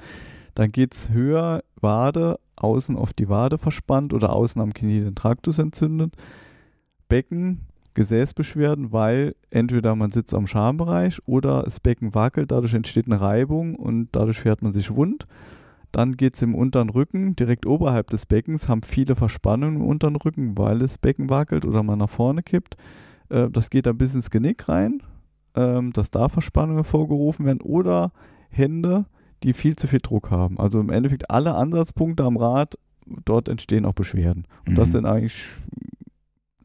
[0.55, 5.15] Dann geht es höher, Wade, außen auf die Wade verspannt oder außen am Knie den
[5.15, 6.13] Traktus entzündet.
[7.07, 13.21] Becken, Gesäßbeschwerden, weil entweder man sitzt am Schambereich oder das Becken wackelt, dadurch entsteht eine
[13.21, 15.25] Reibung und dadurch fährt man sich wund.
[15.91, 20.15] Dann geht es im unteren Rücken, direkt oberhalb des Beckens, haben viele Verspannungen im unteren
[20.15, 22.77] Rücken, weil das Becken wackelt oder man nach vorne kippt.
[23.29, 25.01] Äh, das geht dann bis ins Genick rein,
[25.55, 28.11] ähm, dass da Verspannungen hervorgerufen werden oder
[28.49, 29.05] Hände,
[29.43, 30.59] die viel zu viel Druck haben.
[30.59, 32.77] Also im Endeffekt alle Ansatzpunkte am Rad,
[33.25, 34.45] dort entstehen auch Beschwerden.
[34.65, 34.77] Und mhm.
[34.77, 35.43] das sind eigentlich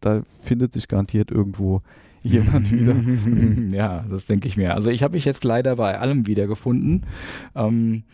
[0.03, 1.81] da findet sich garantiert irgendwo
[2.23, 2.95] jemand wieder.
[3.77, 4.75] ja, das denke ich mir.
[4.75, 7.07] Also ich habe mich jetzt leider bei allem wiedergefunden.
[7.55, 8.05] Ähm,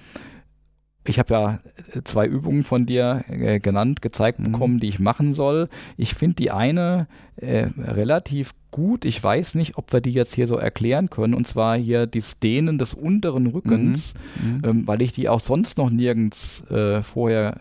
[1.09, 1.59] ich habe ja
[2.05, 4.53] zwei Übungen von dir äh, genannt, gezeigt mhm.
[4.53, 5.69] bekommen, die ich machen soll.
[5.97, 7.07] Ich finde die eine
[7.37, 9.05] äh, relativ gut.
[9.05, 11.35] Ich weiß nicht, ob wir die jetzt hier so erklären können.
[11.35, 14.51] Und zwar hier das Dehnen des unteren Rückens, mhm.
[14.51, 14.63] Mhm.
[14.65, 17.61] Ähm, weil ich die auch sonst noch nirgends äh, vorher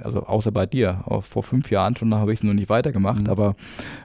[0.00, 3.22] also außer bei dir, auch vor fünf Jahren schon habe ich es noch nicht weitergemacht,
[3.22, 3.30] mhm.
[3.30, 3.56] aber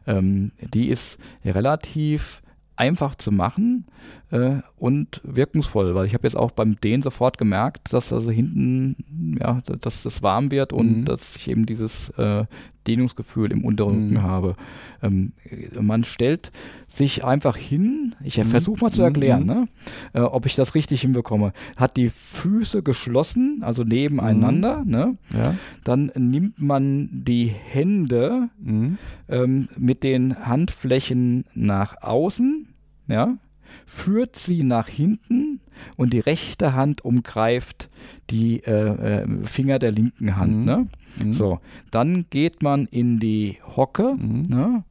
[0.07, 2.41] ähm, die ist relativ
[2.75, 3.85] einfach zu machen
[4.31, 9.37] äh, und wirkungsvoll, weil ich habe jetzt auch beim Dehnen sofort gemerkt, dass also hinten,
[9.39, 11.05] ja, dass das warm wird und mhm.
[11.05, 12.45] dass ich eben dieses äh,
[12.87, 14.21] Dehnungsgefühl im Unterrücken mhm.
[14.21, 14.55] habe.
[15.01, 15.33] Ähm,
[15.79, 16.51] man stellt
[16.87, 18.45] sich einfach hin, ich mhm.
[18.45, 19.47] versuche mal zu erklären, mhm.
[19.47, 19.67] ne,
[20.13, 24.91] äh, ob ich das richtig hinbekomme, hat die Füße geschlossen, also nebeneinander, mhm.
[24.91, 25.17] ne?
[25.33, 25.55] Ja.
[25.83, 28.97] dann nimmt man die Hände mhm.
[29.29, 32.67] ähm, mit den Handflächen nach außen,
[33.07, 33.37] ja,
[33.85, 35.59] führt sie nach hinten
[35.97, 37.89] und die rechte Hand umgreift
[38.29, 40.55] die äh, äh, Finger der linken Hand.
[40.55, 40.65] Mhm.
[40.65, 40.87] Ne?
[41.23, 41.33] Mhm.
[41.33, 41.59] So,
[41.91, 44.43] dann geht man in die Hocke, mhm.
[44.43, 44.83] ne?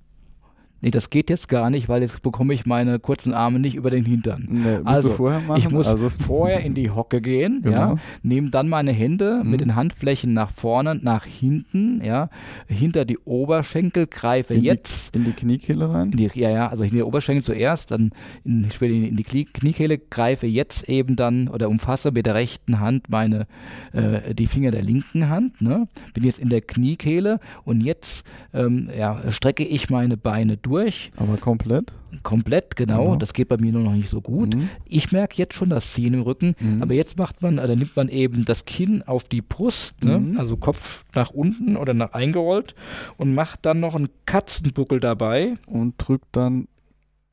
[0.82, 3.90] Nee, das geht jetzt gar nicht, weil jetzt bekomme ich meine kurzen Arme nicht über
[3.90, 4.48] den Hintern.
[4.50, 6.10] Nee, also, ich muss also.
[6.10, 7.76] vorher in die Hocke gehen, genau.
[7.76, 9.50] ja, nehme dann meine Hände mhm.
[9.50, 12.28] mit den Handflächen nach vorne, nach hinten, ja,
[12.66, 15.14] hinter die Oberschenkel, greife in jetzt.
[15.14, 16.10] Die, in die Kniekehle rein?
[16.10, 18.10] Die, ja, ja, also in die Oberschenkel zuerst, dann
[18.44, 23.46] in, in die Kniekehle, greife jetzt eben dann oder umfasse mit der rechten Hand meine,
[23.92, 28.90] äh, die Finger der linken Hand, ne, bin jetzt in der Kniekehle und jetzt ähm,
[28.96, 31.10] ja, strecke ich meine Beine durch durch.
[31.16, 31.92] Aber komplett?
[32.22, 33.14] Komplett, genau.
[33.14, 33.18] Mhm.
[33.18, 34.54] Das geht bei mir nur noch nicht so gut.
[34.54, 34.68] Mhm.
[34.84, 36.82] Ich merke jetzt schon das Ziehen im Rücken, mhm.
[36.82, 40.18] aber jetzt macht man, oder nimmt man eben das Kinn auf die Brust, ne?
[40.18, 40.38] Mhm.
[40.38, 42.74] also Kopf nach unten oder nach eingerollt
[43.16, 45.56] und macht dann noch einen Katzenbuckel dabei.
[45.66, 46.68] Und drückt dann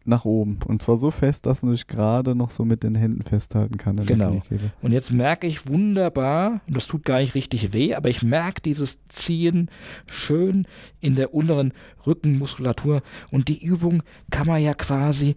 [0.10, 0.60] nach oben.
[0.68, 4.06] Und zwar so fest, dass man sich gerade noch so mit den Händen festhalten kann.
[4.06, 4.42] genau.
[4.82, 8.62] Und jetzt merke ich wunderbar, und das tut gar nicht richtig weh, aber ich merke
[8.62, 9.70] dieses Ziehen
[10.08, 10.68] schön
[11.00, 11.74] in der unteren
[12.06, 13.02] Rückenmuskulatur.
[13.32, 15.36] Und die Übung kann man ja quasi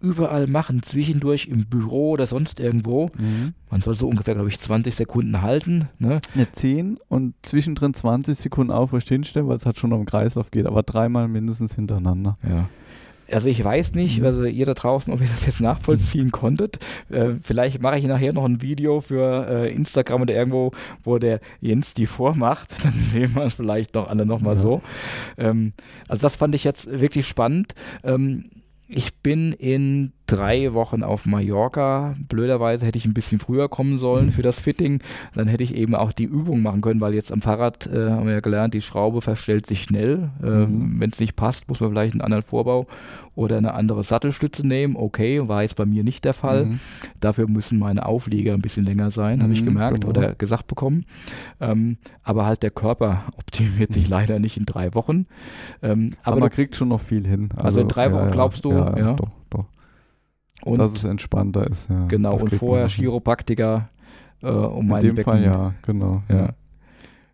[0.00, 3.10] überall machen, zwischendurch im Büro oder sonst irgendwo.
[3.18, 3.52] Mhm.
[3.70, 5.88] Man soll so ungefähr, glaube ich, 20 Sekunden halten.
[5.98, 6.20] Ne?
[6.34, 10.66] Ja, 10 und zwischendrin 20 Sekunden aufrecht hinstellen, weil es halt schon um Kreislauf geht,
[10.66, 12.38] aber dreimal mindestens hintereinander.
[12.48, 12.68] Ja.
[13.32, 14.26] Also ich weiß nicht, mhm.
[14.26, 16.78] also ihr da draußen, ob ihr das jetzt nachvollziehen konntet.
[17.10, 20.72] Äh, vielleicht mache ich nachher noch ein Video für äh, Instagram oder irgendwo,
[21.04, 22.68] wo der Jens die vormacht.
[22.84, 24.62] Dann sehen wir es vielleicht noch alle nochmal ja.
[24.62, 24.82] so.
[25.38, 25.72] Ähm,
[26.08, 27.74] also das fand ich jetzt wirklich spannend.
[28.02, 28.50] Ähm,
[28.88, 32.14] ich bin in drei Wochen auf Mallorca.
[32.28, 35.00] Blöderweise hätte ich ein bisschen früher kommen sollen für das Fitting.
[35.34, 38.26] Dann hätte ich eben auch die Übung machen können, weil jetzt am Fahrrad äh, haben
[38.26, 40.30] wir ja gelernt, die Schraube verstellt sich schnell.
[40.42, 41.00] Ähm, mhm.
[41.00, 42.86] Wenn es nicht passt, muss man vielleicht einen anderen Vorbau
[43.34, 44.96] oder eine andere Sattelstütze nehmen.
[44.96, 46.66] Okay, war jetzt bei mir nicht der Fall.
[46.66, 46.80] Mhm.
[47.20, 50.10] Dafür müssen meine Auflieger ein bisschen länger sein, mhm, habe ich gemerkt genau.
[50.10, 51.04] oder gesagt bekommen.
[51.60, 55.26] Ähm, aber halt der Körper optimiert sich leider nicht in drei Wochen.
[55.82, 57.48] Ähm, aber, aber, man kriegt schon noch viel hin.
[57.54, 58.72] Also, also in drei Wochen ja, glaubst du?
[58.72, 59.12] Ja, ja.
[59.14, 59.30] Doch.
[60.62, 62.06] Und dass es entspannter ist, ja.
[62.06, 63.88] Genau, und vorher Chiropraktiker,
[64.42, 65.32] äh, um In dem Becken.
[65.32, 66.22] Fall ja, genau.
[66.28, 66.50] Ja.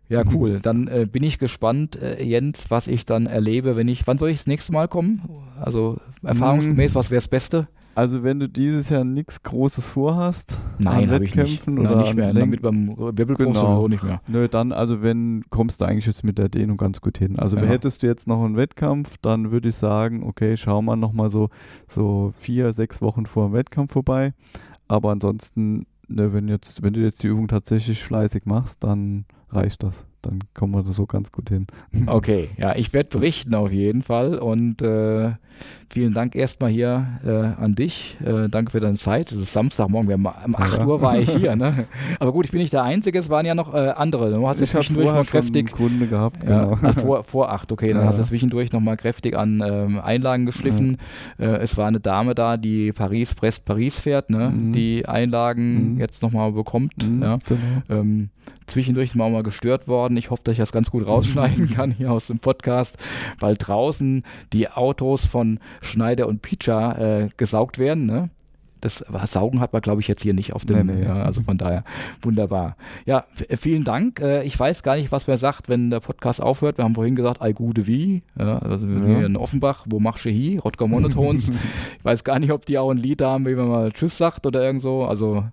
[0.09, 0.59] Ja, cool.
[0.61, 4.07] Dann äh, bin ich gespannt, äh, Jens, was ich dann erlebe, wenn ich.
[4.07, 5.21] Wann soll ich das nächste Mal kommen?
[5.59, 7.67] Also erfahrungsgemäß, was wäre das Beste?
[7.97, 11.87] Also wenn du dieses Jahr nichts Großes vorhast, Nein, an Wettkämpfen nicht.
[11.87, 12.31] oder Nein, nicht mehr.
[12.31, 13.59] Lenk mit beim Wirbelgroß genau.
[13.59, 14.21] sowieso nicht mehr.
[14.27, 17.39] Nö, dann, also wenn, kommst du eigentlich jetzt mit der Dehnung ganz gut hin.
[17.39, 17.63] Also ja.
[17.63, 21.49] hättest du jetzt noch einen Wettkampf, dann würde ich sagen, okay, schau mal nochmal so,
[21.87, 24.35] so vier, sechs Wochen vor dem Wettkampf vorbei.
[24.87, 29.81] Aber ansonsten, ne, wenn jetzt, wenn du jetzt die Übung tatsächlich fleißig machst, dann reicht
[29.81, 31.67] das dann kommen wir da so ganz gut hin.
[32.07, 35.31] Okay, ja, ich werde berichten auf jeden Fall und äh,
[35.89, 38.17] vielen Dank erstmal hier äh, an dich.
[38.23, 39.31] Äh, danke für deine Zeit.
[39.31, 40.85] Es ist Samstagmorgen, wir haben, um 8 ja.
[40.85, 41.55] Uhr war ich hier.
[41.55, 41.85] Ne?
[42.19, 44.33] Aber gut, ich bin nicht der Einzige, es waren ja noch äh, andere.
[44.33, 45.71] Du hast ich zwischendurch noch kräftig.
[45.71, 46.77] Kunde gehabt, genau.
[46.81, 48.07] Ja, vor, vor 8, okay, dann ja.
[48.07, 50.97] hast du zwischendurch noch mal kräftig an ähm, Einlagen geschliffen.
[51.37, 54.49] Äh, es war eine Dame da, die Paris-Brest-Paris fährt, ne?
[54.49, 54.73] Mhm.
[54.73, 55.99] die Einlagen mhm.
[55.99, 56.93] jetzt nochmal bekommt.
[57.05, 57.37] Mhm, ja.
[57.47, 58.01] Genau.
[58.01, 58.29] Ähm,
[58.67, 60.17] zwischendurch mal, mal gestört worden.
[60.17, 62.97] Ich hoffe, dass ich das ganz gut rausschneiden kann hier aus dem Podcast,
[63.39, 68.05] weil draußen die Autos von Schneider und Picha äh, gesaugt werden.
[68.05, 68.29] Ne?
[68.87, 70.87] Das Saugen hat man, glaube ich, jetzt hier nicht auf dem.
[70.87, 71.05] Nee, nee.
[71.05, 71.83] Ja, also von daher
[72.21, 72.75] wunderbar.
[73.05, 73.25] Ja,
[73.57, 74.19] vielen Dank.
[74.19, 76.77] Äh, ich weiß gar nicht, was wer sagt, wenn der Podcast aufhört.
[76.77, 78.23] Wir haben vorhin gesagt, ei gute wie.
[78.37, 80.61] Ja, also wir sind hier in Offenbach, wo machst du hier?
[80.61, 81.49] Rotger Monotons.
[81.97, 84.45] ich weiß gar nicht, ob die auch ein Lied haben, wie man mal Tschüss sagt
[84.45, 85.05] oder irgend so.
[85.05, 85.43] Also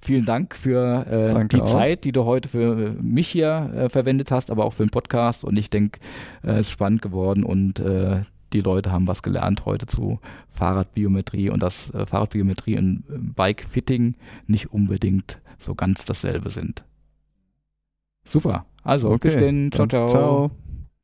[0.00, 1.66] vielen Dank für äh, die auch.
[1.66, 5.44] Zeit, die du heute für mich hier äh, verwendet hast, aber auch für den Podcast.
[5.44, 6.00] Und ich denke,
[6.42, 8.20] äh, es ist spannend geworden und äh,
[8.54, 13.04] die Leute haben was gelernt heute zu Fahrradbiometrie und dass äh, Fahrradbiometrie und
[13.36, 14.14] Bike-Fitting
[14.46, 16.84] nicht unbedingt so ganz dasselbe sind.
[18.24, 18.64] Super.
[18.82, 19.18] Also, okay.
[19.28, 19.70] bis denn.
[19.72, 20.08] Ciao, ciao.
[20.08, 20.50] ciao.